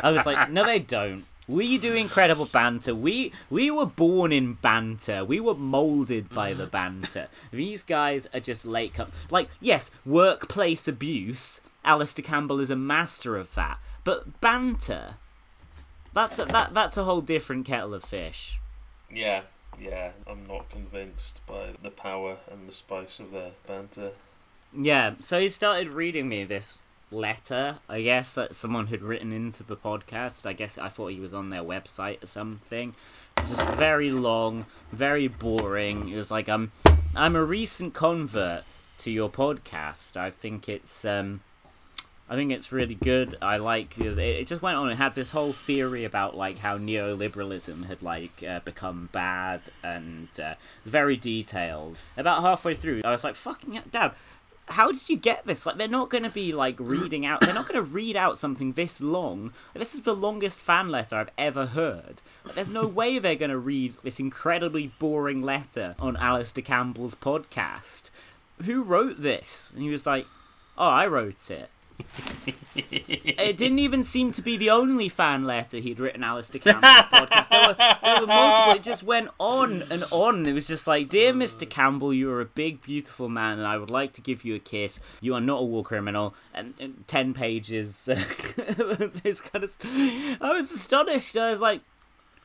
[0.02, 2.94] I was like, "No, they don't." We do incredible banter.
[2.94, 5.24] We we were born in banter.
[5.24, 7.28] We were molded by the banter.
[7.50, 11.60] These guys are just late com- like yes, workplace abuse.
[11.84, 13.78] Alastair Campbell is a master of that.
[14.04, 15.14] But banter,
[16.14, 18.58] that's a, that that's a whole different kettle of fish.
[19.10, 19.42] Yeah,
[19.78, 20.12] yeah.
[20.26, 24.12] I'm not convinced by the power and the spice of their banter.
[24.72, 26.78] Yeah, so he started reading me this
[27.10, 30.46] letter, I guess, that someone had written into the podcast.
[30.46, 32.94] I guess I thought he was on their website or something.
[33.38, 36.08] It's just very long, very boring.
[36.08, 36.72] It was like, um,
[37.14, 38.64] I'm a recent convert
[38.98, 40.16] to your podcast.
[40.16, 41.40] I think it's, um,
[42.30, 43.34] I think it's really good.
[43.42, 44.16] I like it.
[44.16, 44.88] It just went on.
[44.88, 50.28] It had this whole theory about like how neoliberalism had like uh, become bad and
[50.38, 50.54] uh,
[50.84, 51.98] very detailed.
[52.16, 54.12] About halfway through, I was like, "Fucking Dad,
[54.70, 55.66] how did you get this?
[55.66, 57.40] Like, they're not going to be like reading out.
[57.40, 59.52] They're not going to read out something this long.
[59.74, 62.20] This is the longest fan letter I've ever heard.
[62.44, 67.14] Like, there's no way they're going to read this incredibly boring letter on Alastair Campbell's
[67.14, 68.10] podcast.
[68.64, 69.70] Who wrote this?
[69.74, 70.26] And he was like,
[70.78, 71.68] "Oh, I wrote it."
[72.76, 77.48] it didn't even seem to be the only fan letter he'd written Alastair Campbell's podcast.
[77.48, 78.74] There were, there were multiple.
[78.74, 80.46] It just went on and on.
[80.46, 81.68] It was just like, Dear Mr.
[81.68, 84.60] Campbell, you are a big, beautiful man, and I would like to give you a
[84.60, 85.00] kiss.
[85.20, 86.34] You are not a war criminal.
[86.54, 88.04] And, and 10 pages.
[88.04, 89.76] this kind of.
[90.40, 91.36] I was astonished.
[91.36, 91.80] I was like,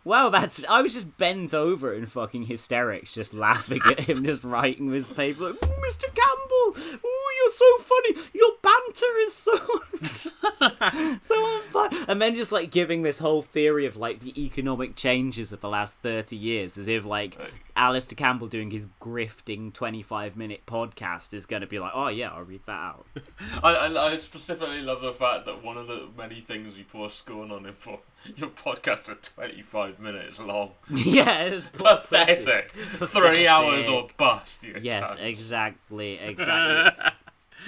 [0.06, 0.64] Wow, that's.
[0.64, 5.10] I was just bent over in fucking hysterics, just laughing at him, just writing his
[5.10, 5.45] paper.
[5.45, 6.06] Like, Mr.
[6.14, 8.16] Campbell, ooh, you're so funny.
[8.34, 9.58] Your banter is so
[11.24, 11.36] so
[11.80, 11.89] on.
[12.08, 15.70] And then just like giving this whole theory of like the economic changes of the
[15.70, 17.36] last thirty years, as if like
[17.76, 22.30] Alastair Campbell doing his grifting twenty-five minute podcast is going to be like, oh yeah,
[22.30, 23.08] I'll read that out.
[23.64, 27.10] I, I, I specifically love the fact that one of the many things we pour
[27.10, 27.99] scorn on him for
[28.38, 30.71] your podcasts are 25 minutes long.
[30.89, 32.71] yeah, it's Pathetic.
[32.71, 34.63] Three hours or bust.
[34.82, 35.23] Yes, cunts.
[35.23, 37.11] exactly, exactly.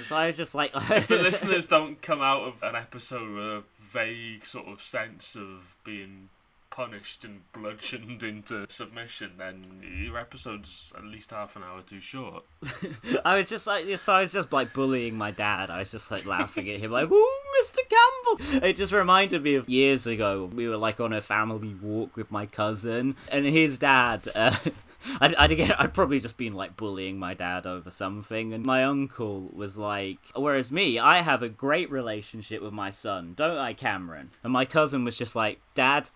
[0.08, 3.46] so I was just like, if the listeners don't come out of an episode with
[3.46, 6.30] a vague sort of sense of being
[6.78, 9.66] punished and bludgeoned into submission, then
[10.00, 12.44] your episode's at least half an hour too short.
[13.26, 15.72] I was just like, so I was just like bullying my dad.
[15.72, 17.80] I was just like laughing at him, like, "Ooh, Mr.
[17.90, 20.48] Campbell." It just reminded me of years ago.
[20.54, 24.28] We were like on a family walk with my cousin, and his dad.
[24.34, 24.56] Uh,
[25.22, 28.84] I'd, I'd again, I'd probably just been like bullying my dad over something, and my
[28.84, 33.74] uncle was like, whereas me, I have a great relationship with my son, don't I,
[33.74, 34.30] Cameron?
[34.44, 36.10] And my cousin was just like, Dad,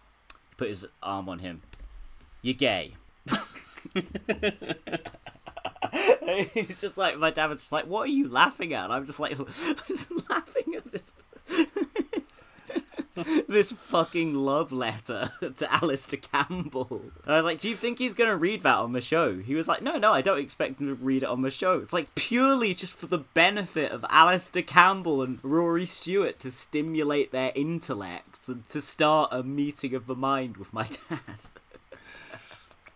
[0.62, 1.60] put his arm on him.
[2.44, 2.94] You're gay.
[6.54, 9.06] He's just like my dad was just like, "What are you laughing at?" And I'm
[9.06, 9.48] just like, I'm
[9.88, 11.12] just laughing at this
[13.48, 17.02] this fucking love letter to Alastair Campbell.
[17.26, 19.54] And I was like, "Do you think he's gonna read that on the show?" He
[19.54, 21.80] was like, "No, no, I don't expect him to read it on the show.
[21.80, 27.32] It's like purely just for the benefit of Alastair Campbell and Rory Stewart to stimulate
[27.32, 31.20] their intellects and to start a meeting of the mind with my dad."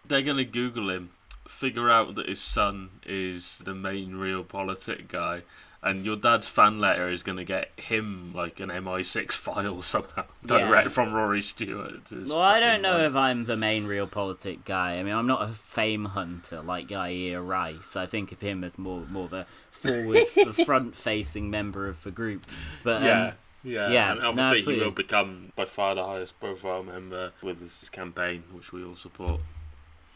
[0.08, 1.10] They're going to Google him,
[1.48, 5.42] figure out that his son is the main realpolitik guy,
[5.86, 10.26] and your dad's fan letter is going to get him like an MI6 file somehow,
[10.44, 10.68] Yeah.
[10.68, 12.12] direct from Rory Stewart.
[12.12, 14.98] Well, I don't know if I'm the main real realpolitik guy.
[14.98, 17.96] I mean, I'm not a fame hunter like Yair Rice.
[17.96, 22.46] I think of him as more more the forward, the front-facing member of the group.
[22.84, 23.34] But um, Yeah.
[23.64, 27.60] Yeah, yeah, and no, obviously he will become by far the highest profile member with
[27.60, 29.42] his campaign, which we all support.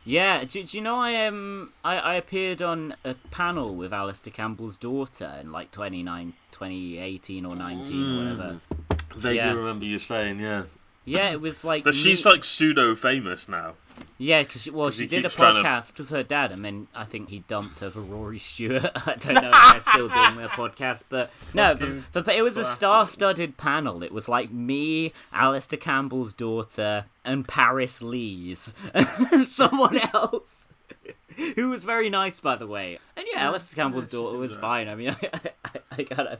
[0.05, 4.33] Yeah, do, do you know I um I, I appeared on a panel with Alastair
[4.33, 8.59] Campbell's daughter in like 29, 2018 or 19 or whatever.
[9.15, 9.53] Vaguely Yeah.
[9.53, 10.63] remember you saying, yeah.
[11.05, 11.83] Yeah, it was like.
[11.83, 13.73] But she's like pseudo famous now.
[14.17, 16.87] Yeah, because well, 'Cause she did a trying to- podcast with her dad, and then
[16.93, 18.85] I think he dumped her for Rory Stewart.
[19.07, 22.57] I don't know if they're still doing their podcast, but no, but, but it was
[22.57, 24.03] a star-studded panel.
[24.03, 30.67] It was like me, Alastair Campbell's daughter, and Paris Lees, and someone else.
[31.55, 32.99] Who was very nice, by the way.
[33.15, 34.87] And yeah, Alastair Campbell's yeah, daughter was alright.
[34.87, 34.87] fine.
[34.89, 35.29] I mean, I,
[35.65, 36.39] I, I gotta.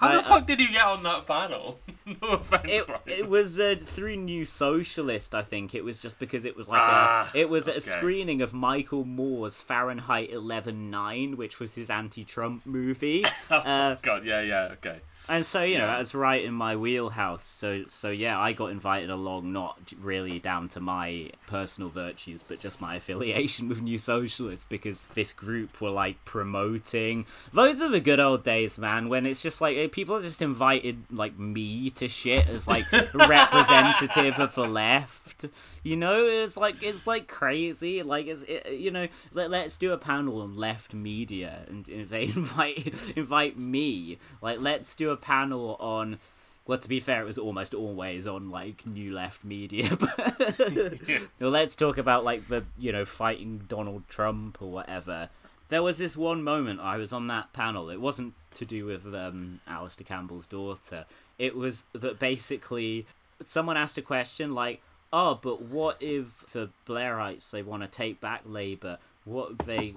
[0.00, 1.78] How I- the fuck did you get on that panel?
[2.06, 5.74] no offense, it, it was uh, through New Socialist, I think.
[5.74, 7.78] It was just because it was like Ah, a it was okay.
[7.78, 13.24] a screening of Michael Moore's Fahrenheit 11/9, which was his anti-Trump movie.
[13.50, 15.00] Oh, uh, God, yeah, yeah, okay.
[15.28, 15.96] And so you know Yeah.
[15.98, 17.44] that's right in my wheelhouse.
[17.44, 22.58] So so yeah, I got invited along not really down to my personal virtues, but
[22.58, 27.26] just my affiliation with New Socialists because this group were like promoting.
[27.52, 29.08] Those are the good old days, man.
[29.08, 34.38] When it's just like eh, people just invited like me to shit as like representative
[34.38, 35.46] of the left.
[35.82, 38.02] You know, it's like it's like crazy.
[38.02, 42.08] Like it's it, you know, let, let's do a panel on left media, and if
[42.10, 46.18] they invite invite me, like let's do a panel on.
[46.66, 49.88] Well, to be fair, it was almost always on like new left media.
[49.96, 50.50] But
[51.40, 55.28] well, let's talk about like the you know fighting Donald Trump or whatever.
[55.68, 57.90] There was this one moment I was on that panel.
[57.90, 61.04] It wasn't to do with um, Alastair Campbell's daughter.
[61.38, 63.06] It was that basically
[63.46, 64.82] someone asked a question like,
[65.12, 68.98] "Oh, but what if the Blairites they want to take back Labour?
[69.24, 69.94] What if they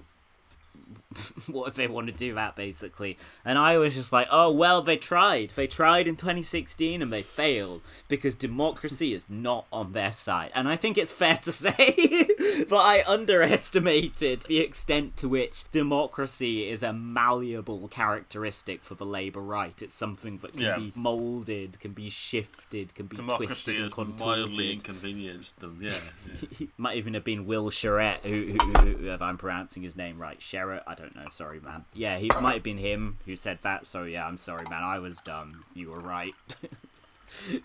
[1.52, 4.82] what if they want to do that basically and i was just like oh well
[4.82, 10.12] they tried they tried in 2016 and they failed because democracy is not on their
[10.12, 15.70] side and i think it's fair to say that i underestimated the extent to which
[15.72, 20.78] democracy is a malleable characteristic for the labour right it's something that can Yeah.
[20.78, 25.80] be molded can be shifted can be Democracy twisted and contorted mildly inconvenienced them.
[25.82, 25.92] Yeah.
[26.60, 26.68] yeah.
[26.78, 30.42] might even have been Will Charette, who, who, who, if I'm pronouncing his name right,
[30.64, 31.86] Sherrett, I don't know, sorry, man.
[31.94, 35.00] Yeah, he might have been him who said that, so yeah, I'm sorry, man, I
[35.00, 35.64] was dumb.
[35.74, 36.36] You were right.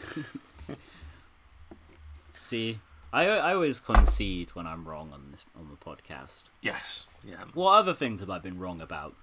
[2.37, 2.79] See,
[3.13, 6.45] I, I always concede when I'm wrong on this on the podcast.
[6.63, 7.07] yes.
[7.25, 7.45] Yeah.
[7.55, 9.15] What other things have I been wrong about?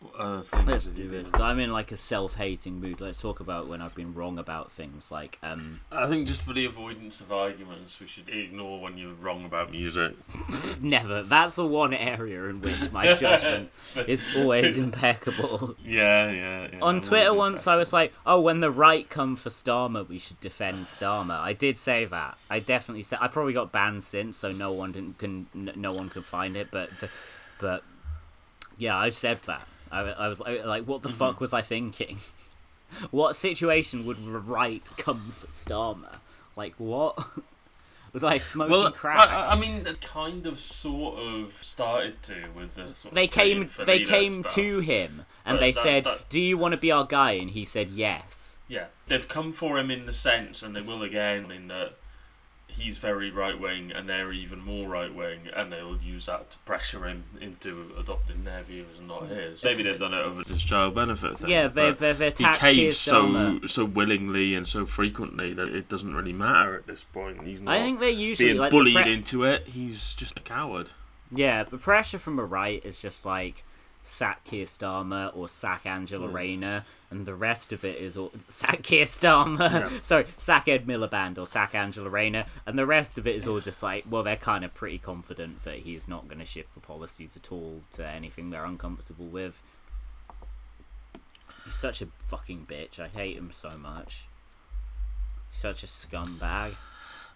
[0.00, 1.30] What other things Let's do this.
[1.30, 3.00] been- I'm in like a self-hating mood.
[3.00, 6.52] Let's talk about when I've been wrong about things like um I think just for
[6.52, 10.14] the avoidance of arguments, we should ignore when you're wrong about music.
[10.80, 11.22] never.
[11.22, 13.70] That's the one area in which my judgment
[14.06, 15.76] is always impeccable.
[15.82, 16.68] Yeah, yeah.
[16.72, 19.48] yeah On I'm Twitter always once I was like, "Oh, when the right come for
[19.48, 22.36] Starmer, we should defend Starmer." I did say that.
[22.50, 23.20] I definitely said.
[23.22, 26.68] I probably got banned since, so no one can, can no one can find it.
[26.70, 26.90] But
[27.58, 27.82] but
[28.76, 29.66] yeah, I've said that.
[29.90, 31.18] I, I was like, like, what the Mm-hmm.
[31.18, 32.18] fuck was I thinking?
[33.10, 36.12] what situation would right come for Starmer?
[36.56, 37.18] Like what?
[38.12, 39.28] was I smoking Well, crack?
[39.28, 43.26] I, I mean, it kind of, sort of started to with the sort of they
[43.28, 44.54] came they came stuff.
[44.54, 47.32] to him and But they that- said, that- "Do you want to be our guy?"
[47.32, 51.02] And he said, "Yes." Yeah, they've come for him in the sense, and they will
[51.04, 51.92] again, in that
[52.76, 56.58] he's very right wing, and they're even more right wing, and they'll use that to
[56.58, 59.34] pressure him into adopting their views and not hmm.
[59.34, 59.64] his.
[59.64, 61.50] Maybe they've done it over this child benefit thing.
[61.50, 63.68] Yeah, they've they they he attacked Keir caves so Starmer.
[63.68, 67.42] so willingly and so frequently that it doesn't really matter at this point.
[67.42, 69.66] He's not I think they usually being like the bullied pre- into it.
[69.66, 70.88] He's just a coward.
[71.30, 73.64] Yeah, the pressure from the right is just like
[74.06, 76.34] sack Keir Starmer or sack Angela Hmm.
[76.34, 79.70] Rayner, and the rest of it is all sack Keir Starmer.
[79.70, 79.86] Yeah.
[80.02, 83.60] Sorry, sack Ed Miliband or sack Angela Rayner, and the rest of it is all
[83.60, 86.80] just like, well, they're kind of pretty confident that he's not going to shift the
[86.80, 89.60] policies at all to anything they're uncomfortable with.
[91.64, 93.00] He's such a fucking bitch.
[93.00, 94.24] I hate him so much.
[95.50, 96.72] He's such a scumbag.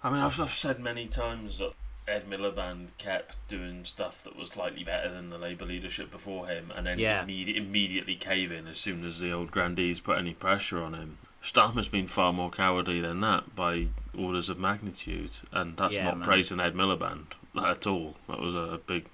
[0.03, 1.73] I mean, I've, I've said many times that
[2.11, 6.73] Ed Miliband kept doing stuff that was slightly better than the Labour leadership before him,
[6.75, 7.25] and then Yeah.
[7.25, 11.19] immedi- immediately cave in as soon as the old grandees put any pressure on him.
[11.43, 13.87] Starmer's been far more cowardly than that by
[14.19, 16.27] orders of magnitude, and that's Yeah, not man.
[16.27, 18.17] praising Ed Miliband at all.
[18.29, 19.07] That was a big.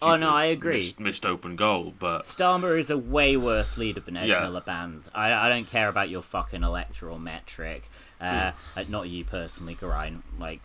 [0.00, 0.76] Oh, no, I agree.
[0.76, 4.42] Missed, missed open goal, but Starmer is a way worse leader than Ed Yeah.
[4.42, 5.08] Miliband.
[5.12, 7.88] I, I don't care about your fucking electoral metric.
[8.22, 8.90] Uh, Hmm.
[8.92, 10.22] not you personally, Geraint.
[10.38, 10.60] Like,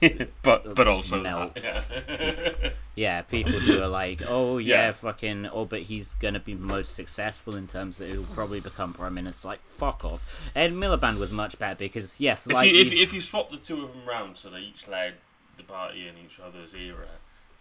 [0.42, 1.64] but but also Melts.
[1.64, 2.70] Yeah.
[2.96, 4.92] yeah, people who are like, oh yeah, Yeah.
[4.92, 9.14] fucking, oh, but he's gonna be most successful in terms of he'll probably become prime
[9.14, 9.48] minister.
[9.48, 10.20] Like, fuck off.
[10.56, 13.58] Ed Miliband was much better because yes, If like you if, if you swap the
[13.58, 15.14] two of them round, so they each led
[15.56, 17.06] the party in each other's era,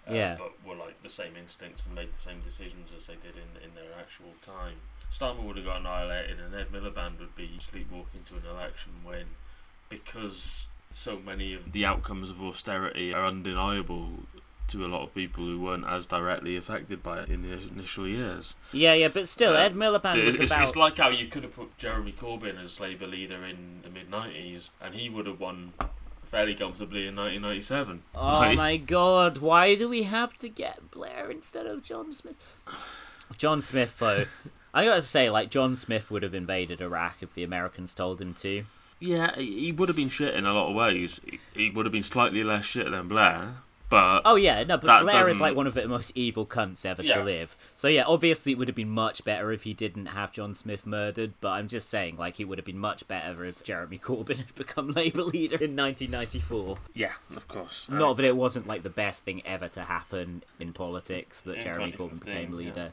[0.08, 0.36] uh, Yeah.
[0.38, 3.70] but were like the same instincts and made the same decisions as they did in
[3.70, 4.78] in their actual time.
[5.14, 9.26] Starmer would have got annihilated, and Ed Miliband would be sleepwalking to an election win
[9.90, 14.10] because so many of the outcomes of austerity are undeniable
[14.70, 18.06] to a lot of people who weren't as directly affected by it in the initial
[18.06, 18.54] years.
[18.74, 20.64] yeah, yeah, but still, Uh, Ed Miliband was It's, about.
[20.68, 24.12] it's like how you could have put Jeremy Corbyn as Labour leader in the mid
[24.12, 25.72] 90s, and he would have won
[26.26, 28.04] fairly comfortably in 1997.
[28.14, 32.62] Oh Like, my god, why do we have to get Blair instead of John Smith?
[33.38, 34.26] John Smith, though,
[34.74, 38.34] I gotta say, like, John Smith would have invaded Iraq if the Americans told him
[38.36, 38.64] to.
[39.00, 41.22] Yeah, he he would have been shit in a lot of ways.
[41.26, 43.56] He- He would have been slightly less shit than Blair,
[43.90, 46.86] but Oh yeah, no, but Blair is doesn't- like one of the most evil cunts
[46.86, 47.18] ever Yeah.
[47.18, 47.56] to live.
[47.76, 50.86] So yeah, obviously it would have been much better if he didn't have John Smith
[50.88, 51.34] murdered.
[51.42, 54.56] But I'm just saying, like, it would have been much better if Jeremy Corbyn had
[54.56, 56.78] become Labour leader in 1994.
[56.96, 57.88] yeah, of course.
[57.90, 61.62] Not that it wasn't like the best thing ever to happen in politics that In
[61.64, 62.90] Jeremy Corbyn 2015, became yeah.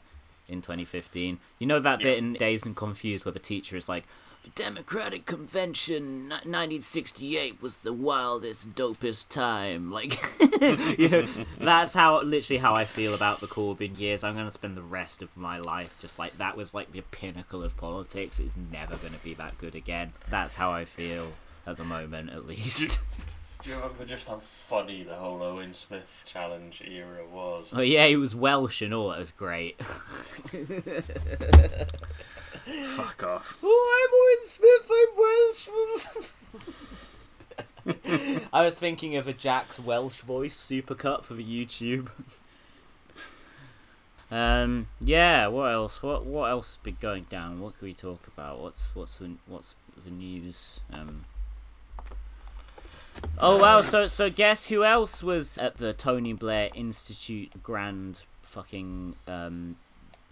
[0.47, 1.39] In 2015.
[1.59, 2.03] You know that Yeah.
[2.05, 4.05] bit in Dazed and Confused where the teacher is like,
[4.43, 10.13] "The Democratic Convention, 1968 was the wildest, dopest time." Like,
[10.99, 11.25] you know,
[11.59, 14.23] that's how literally how I feel about the Corbyn years.
[14.23, 17.63] I'm gonna spend the rest of my life just like that was like the pinnacle
[17.63, 18.39] of politics.
[18.39, 20.13] It's never gonna be that good again.
[20.29, 21.33] That's how I feel
[21.65, 22.99] at the moment, at least.
[23.65, 27.73] Do you remember just how funny the whole Owen Smith challenge era was?
[27.75, 29.09] Oh yeah, he was Welsh and all.
[29.09, 29.81] That was great.
[32.93, 33.57] Fuck off.
[33.63, 34.91] Oh, I'm Owen Smith.
[34.91, 35.15] I'm
[37.97, 38.49] Welsh.
[38.53, 42.09] I was thinking of a Jack's Welsh voice supercut for the YouTube.
[44.31, 44.87] Um.
[45.01, 45.47] Yeah.
[45.47, 46.01] What else?
[46.01, 47.61] What What else has been going down?
[47.61, 48.59] What can we talk about?
[48.59, 50.81] What's What's the What's the news?
[50.91, 51.23] Um.
[53.37, 53.81] Oh wow!
[53.81, 59.75] So so guess who else was at the Tony Blair Institute Grand fucking um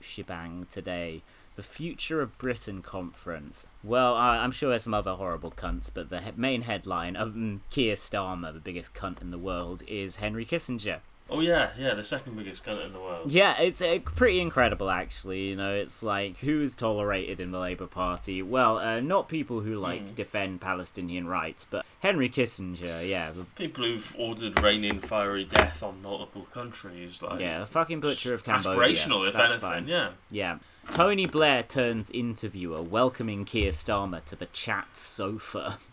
[0.02, 1.22] shebang today?
[1.56, 3.66] The Future of Britain conference.
[3.84, 7.36] Well, I, I'm sure there's some other horrible cunts, but the he- main headline of
[7.36, 11.00] um, Keir Starmer, the biggest cunt in the world, is Henry Kissinger.
[11.36, 13.32] Oh yeah, yeah, the second biggest cunt in the world.
[13.32, 15.48] Yeah, it's uh, pretty incredible, actually.
[15.50, 18.44] You know, it's like who's tolerated in the Labour Party?
[18.44, 20.14] Well, uh, not people who like Hmm.
[20.14, 23.08] defend Palestinian rights, but Henry Kissinger.
[23.10, 28.00] Yeah, the, People who've ordered raining fiery death on multiple countries, like yeah, the fucking
[28.02, 28.94] butcher of Cambodia.
[28.94, 29.70] aspirational, if That's anything.
[29.70, 29.88] fine.
[29.88, 30.12] Yeah.
[30.30, 30.60] Yeah.
[30.92, 35.80] Tony Blair turns interviewer welcoming Keir Starmer to the chat sofa.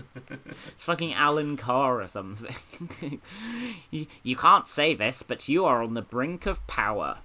[0.78, 2.54] Fucking Alan Carr or something.
[3.90, 7.18] you, you can't say this, but you are on the brink of power.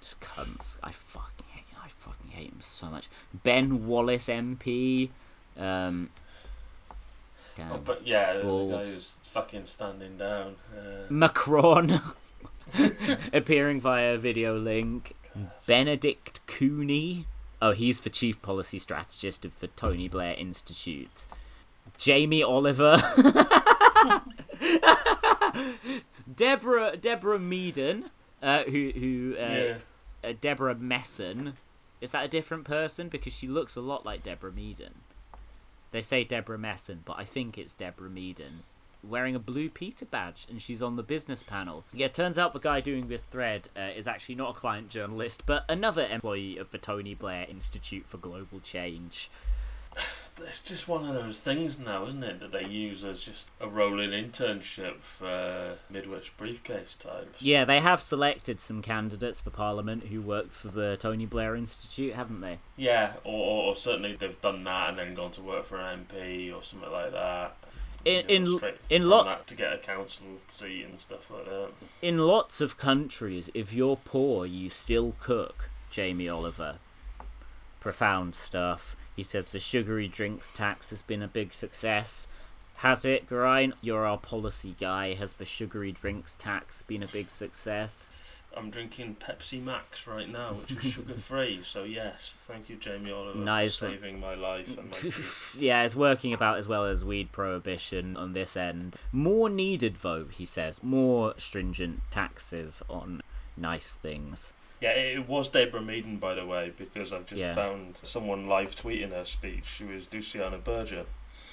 [0.00, 0.76] Just cunts.
[0.82, 3.08] I fucking hate I fucking hate him so much.
[3.42, 5.10] Ben Wallace MP.
[5.56, 6.10] Um
[7.56, 7.72] damn.
[7.72, 8.70] Oh, but yeah, the Bald.
[8.70, 10.54] guy who's fucking standing down.
[10.76, 12.00] Uh, Macron
[13.32, 15.14] appearing via video link.
[15.66, 17.26] Benedict Cooney.
[17.60, 21.26] Oh, he's the chief policy strategist of the Tony Blair Institute.
[21.98, 22.96] Jamie Oliver.
[26.34, 28.04] Deborah Deborah Meaden,
[28.42, 29.76] uh, who who uh, yeah.
[30.22, 31.52] uh, Deborah Messon.
[32.00, 33.08] Is that a different person?
[33.08, 34.92] Because she looks a lot like Deborah Meaden.
[35.90, 38.62] They say Deborah Messon, but I think it's Deborah Meaden.
[39.02, 41.84] Wearing a blue Peter badge, and she's on the business panel.
[41.92, 45.44] Yeah, turns out the guy doing this thread uh, is actually not a client journalist,
[45.46, 49.30] but another employee of the Tony Blair Institute for Global Change.
[50.46, 53.68] It's just one of those things now, isn't it, that they use as just a
[53.68, 57.40] rolling internship for Midwich briefcase types.
[57.40, 62.14] Yeah, they have selected some candidates for Parliament who worked for the Tony Blair Institute,
[62.14, 62.58] haven't they?
[62.76, 66.54] Yeah, or, or, certainly they've done that and then gone to work for an MP
[66.54, 67.56] or something like that.
[68.04, 71.70] In- You know, in- in lot- to get a council seat and stuff like that.
[72.00, 75.68] In lots of countries, if you're poor, you still cook.
[75.90, 76.78] Jamie Oliver.
[77.80, 78.96] Profound stuff.
[79.18, 82.28] He says the sugary drinks tax has been a big success.
[82.76, 83.74] Has it, Grine?
[83.80, 85.14] You're our policy guy.
[85.14, 88.12] Has the sugary drinks tax been a big success?
[88.56, 91.60] I'm drinking Pepsi Max right now, which is sugar free.
[91.64, 95.96] So yes, thank you, Jamie Oliver, Nice for saving my life and my yeah, it's
[95.96, 98.94] working about as well as weed prohibition on this end.
[99.10, 100.80] More needed, though, he says.
[100.80, 103.22] More stringent taxes on
[103.56, 104.52] nice things.
[104.80, 107.54] Yeah, it was Deborah Meaden, by the way, because I've just Yeah.
[107.54, 109.64] found someone live tweeting her speech.
[109.66, 111.04] She was Luciana Berger.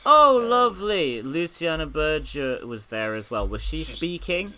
[0.05, 1.23] Oh, Um, lovely!
[1.23, 3.47] Luciana Berger was there as well.
[3.47, 4.53] Was she She's- speaking?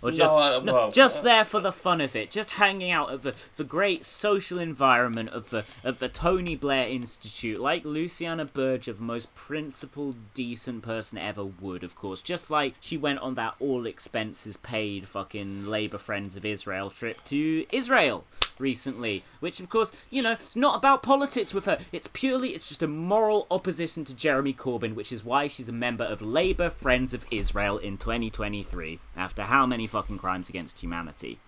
[0.00, 2.50] Or No, just I- no, well, just uh, there for the fun of it, just
[2.52, 7.60] hanging out at the, the great social environment of the of the Tony Blair Institute,
[7.60, 12.22] like Luciana Berger, the most principled, decent person ever would, of course.
[12.22, 17.22] Just like she went on that all expenses paid fucking Labour Friends of Israel trip
[17.24, 18.24] to Israel
[18.58, 21.78] recently, which of course, you know, it's not about politics with her.
[21.92, 25.72] It's purely, it's just a moral opposition to Jeremy Corbyn, which is why she's a
[25.72, 31.38] member of Labour Friends of Israel in 2023, after how many fucking crimes against humanity.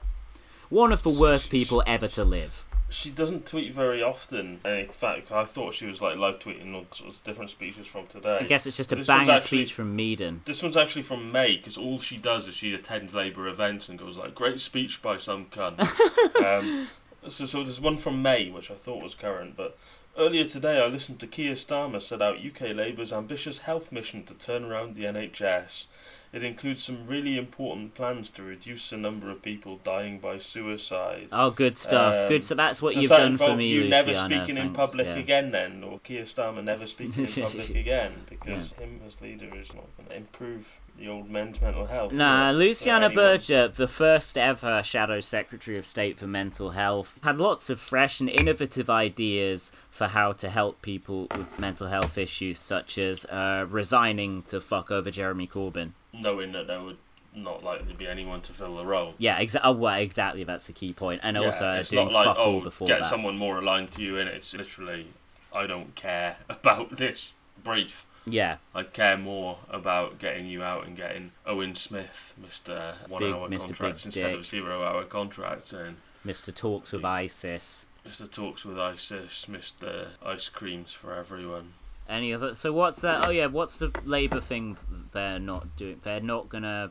[0.69, 2.65] One of the worst people ever to live.
[2.91, 4.61] She doesn't tweet very often.
[4.65, 8.07] In fact, I thought she was like live tweeting all sorts of different speeches from
[8.09, 8.39] today.
[8.41, 10.45] I guess it's just a This banger actually- speech from Meaden.
[10.45, 13.99] This one's actually from May because all she does is she attends Labour events and
[13.99, 15.79] goes like, "Great speech by some cunt."
[16.45, 16.89] um,
[17.29, 19.79] so, so there's one from May which I thought was current, but
[20.19, 24.35] Earlier today, I listened to Keir Starmer set out UK Labour's ambitious health mission to
[24.35, 25.87] turn around the NHS.
[26.33, 31.27] It includes some really important plans to reduce the number of people dying by suicide.
[31.33, 32.15] Oh, good stuff.
[32.15, 32.45] Um, good.
[32.45, 33.91] So that's what you've that done for me, you Luciana.
[33.91, 35.17] never speaking in public yeah.
[35.17, 38.13] again then, or Keir Starmer never speaking in public again?
[38.29, 42.13] Because him as leader is not going to improve the old men's mental health.
[42.13, 42.53] Nah, it?
[42.53, 43.17] Luciana For.
[43.17, 48.21] Berger, the first ever Shadow Secretary of State for Mental Health, had lots of fresh
[48.21, 53.67] and innovative ideas for how to help people with mental health issues, such as uh,
[53.69, 55.91] resigning to fuck over Jeremy Corbyn.
[56.13, 56.97] Knowing that there would
[57.35, 59.15] not likely be anyone to fill the role.
[59.19, 60.43] Yeah, exa- oh, well, exactly.
[60.45, 61.21] That's the key point.
[61.23, 63.09] And Yeah, also doing like, fuck oh, all before get that.
[63.11, 65.07] someone more aligned to you, and it's literally,
[65.55, 68.05] I don't care about this brief.
[68.27, 72.95] Yeah, I care more about getting you out and getting Owen Smith, Mr.
[73.09, 73.59] One Big- Hour Mr.
[73.69, 74.39] contracts Big instead Dick.
[74.39, 75.97] of Zero Hour contracts, and
[76.27, 76.55] Mr.
[76.55, 77.87] Talks with ISIS.
[78.07, 78.31] Mr.
[78.31, 80.07] Talks with ISIS, Mr.
[80.25, 81.73] Ice Creams for everyone.
[82.11, 82.55] Any other?
[82.57, 83.27] So what's that?
[83.27, 84.77] Oh yeah, what's the Labour thing
[85.13, 86.01] they're not doing?
[86.03, 86.91] They're not gonna.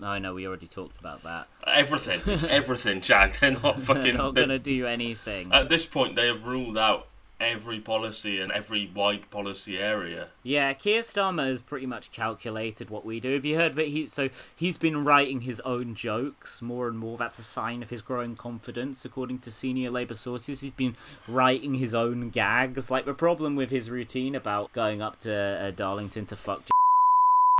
[0.00, 1.48] Oh know we already talked about that.
[1.66, 2.20] Everything.
[2.32, 3.40] It's everything, Jack.
[3.40, 4.02] They're not fucking.
[4.02, 5.52] They're not they- gonna do anything.
[5.52, 7.08] At this point, they have ruled out
[7.40, 10.28] every policy and every wide policy area.
[10.42, 13.34] Yeah, Keir Starmer has pretty much calculated what we do.
[13.34, 14.06] Have you heard that he?
[14.06, 17.16] So he's been writing his own jokes more and more.
[17.16, 20.60] That's a sign of his growing confidence, according to senior Labour sources.
[20.60, 22.90] He's been writing his own gags.
[22.90, 26.62] Like the problem with his routine about going up to uh, Darlington to fuck.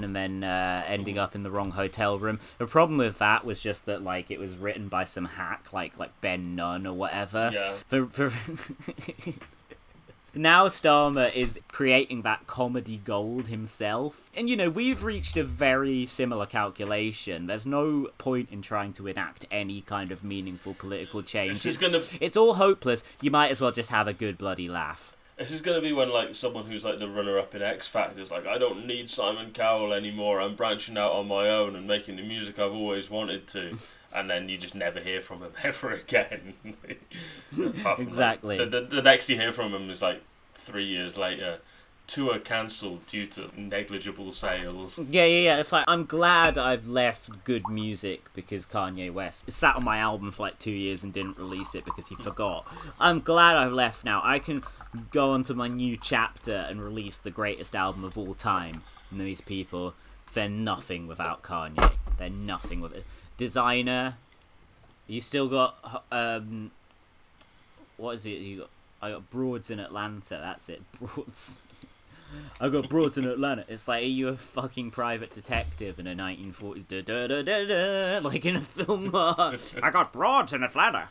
[0.01, 2.39] And then uh, ending up in the wrong hotel room.
[2.59, 5.99] The problem with that was just that, like, it was written by some hack, like
[5.99, 7.51] like Ben Nunn or whatever.
[7.53, 7.73] Yeah.
[7.89, 8.33] For, for
[10.35, 14.15] now Starmer is creating that comedy gold himself.
[14.37, 17.47] And you know, we've reached a very similar calculation.
[17.47, 21.65] There's no point in trying to enact any kind of meaningful political change.
[21.67, 22.01] It's, gonna.
[22.21, 23.05] it's all hopeless.
[23.21, 25.15] You might as well just have a good bloody laugh.
[25.39, 28.31] This is gonna be when like someone who's like the runner-up in X Factor is
[28.31, 30.41] like, I don't need Simon Cowell anymore.
[30.41, 33.77] I'm branching out on my own and making the music I've always wanted to.
[34.11, 36.55] And then you just never hear from him ever again.
[37.53, 38.57] From, like, Exactly.
[38.57, 40.23] the, the, the next you hear from him is like
[40.55, 41.59] three years later.
[42.09, 44.99] Tour cancelled due to negligible sales.
[44.99, 45.61] Yeah, yeah, yeah.
[45.61, 50.33] It's like I'm glad I've left good music because Kanye West sat on my album
[50.33, 52.67] for like two years and didn't release it because he forgot.
[52.99, 54.23] I'm glad I've left now.
[54.25, 54.63] I can
[55.13, 58.83] go on to my new chapter and release the greatest album of all time.
[59.11, 59.93] And these people,
[60.33, 61.91] they're nothing without Kanye.
[62.17, 63.05] They're nothing with it.
[63.37, 64.15] Desiigner,
[65.07, 66.71] you still got um,
[67.99, 68.31] what is it?
[68.31, 70.39] You got I got Broads in Atlanta.
[70.41, 70.81] That's it.
[70.99, 71.59] Broads.
[72.61, 73.65] I got brought in Atlanta.
[73.69, 77.67] It's like, are you a fucking private detective in a 1940s, da, da, da, da,
[77.67, 79.11] da, like in a film?
[79.15, 81.09] I got brought in Atlanta.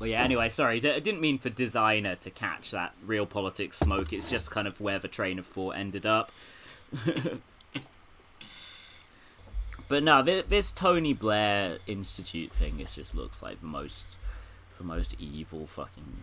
[0.00, 0.22] Well, yeah.
[0.22, 0.78] Anyway, sorry.
[0.78, 4.14] I didn't mean for Desiigner to catch that real politics smoke.
[4.14, 6.32] It's just kind of where the train of thought ended up.
[9.88, 12.80] but no, this Tony Blair Institute thing.
[12.80, 14.16] It just looks like the most,
[14.78, 16.16] the most evil fucking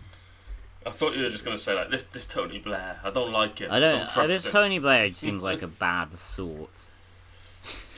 [0.88, 2.04] I thought you were just gonna say like this.
[2.04, 2.98] This Tony Blair.
[3.04, 3.72] I don't like him.
[3.72, 4.18] I don't.
[4.18, 4.52] uh, this him.
[4.54, 6.94] Tony Blair seems like a bad sort.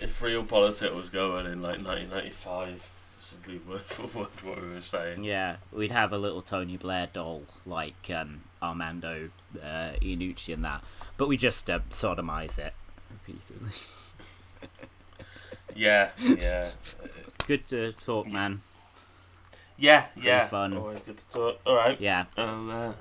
[0.02, 2.84] If real politics was going in like 1995,
[3.18, 5.24] this would be word for word what we were saying.
[5.24, 9.30] Yeah, we'd have a little Tony Blair doll like um, Armando
[9.62, 10.84] uh, Iannucci and that,
[11.18, 12.74] but we just uh, sodomize it
[13.12, 13.72] repeatedly.
[15.76, 16.72] Yeah, yeah,
[17.48, 18.62] Good to talk, man.
[19.80, 20.48] Yeah, yeah.
[20.48, 20.78] fun.
[20.78, 21.60] Always good to talk.
[21.66, 22.00] All right.
[22.00, 22.26] Yeah.
[22.38, 22.94] Um, uh, All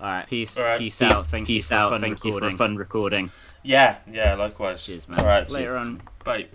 [0.00, 0.26] right.
[0.26, 0.56] Peace.
[0.58, 0.78] All right.
[0.78, 1.24] Peace, Peace- out.
[1.24, 1.86] Thank peace you for out.
[1.88, 2.56] a fun Thank you for a recording.
[2.58, 3.30] fun recording.
[3.62, 4.34] yeah, yeah.
[4.34, 4.84] Likewise.
[4.84, 5.20] Cheers, man.
[5.20, 5.48] All right.
[5.50, 5.74] Later cheers.
[5.74, 6.02] on.
[6.24, 6.46] Bye.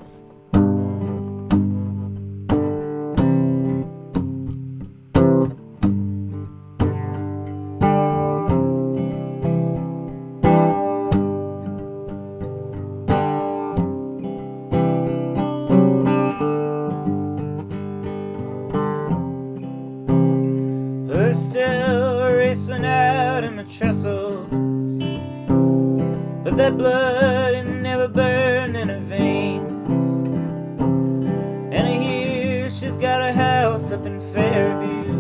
[26.47, 30.19] But that blood it never burned in her veins.
[30.79, 35.11] And I hear she's got a house up in Fairview,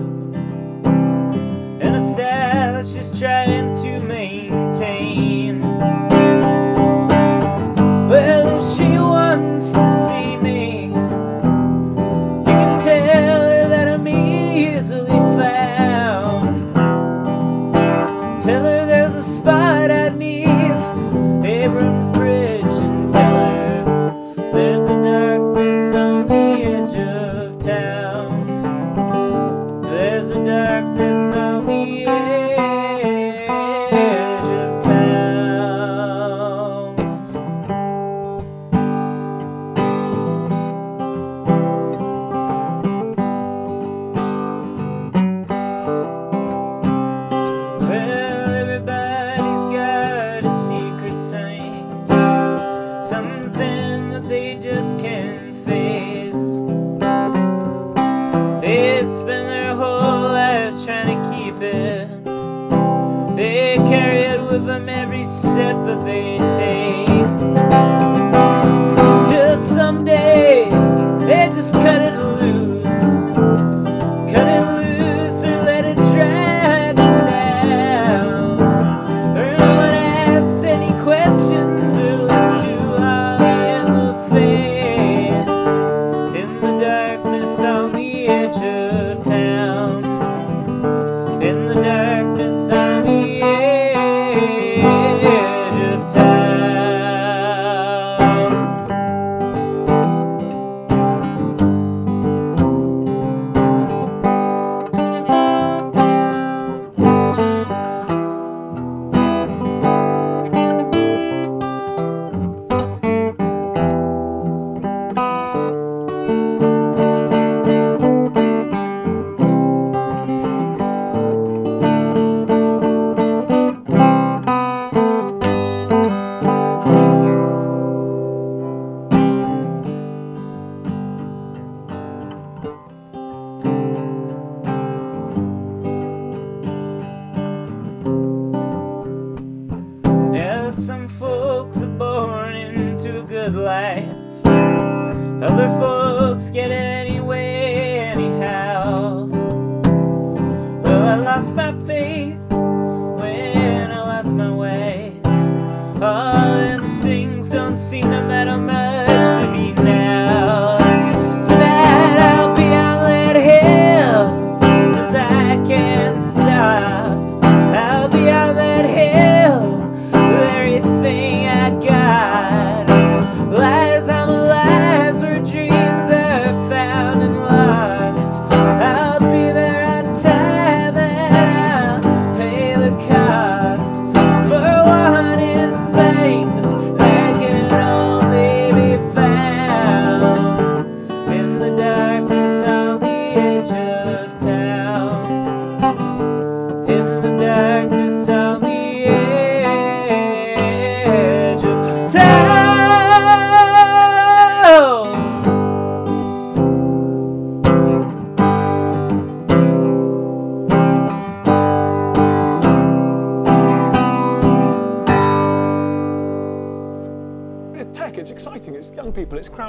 [1.81, 4.66] and a style she's trying to maintain.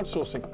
[0.09, 0.48] Crowdsourcing.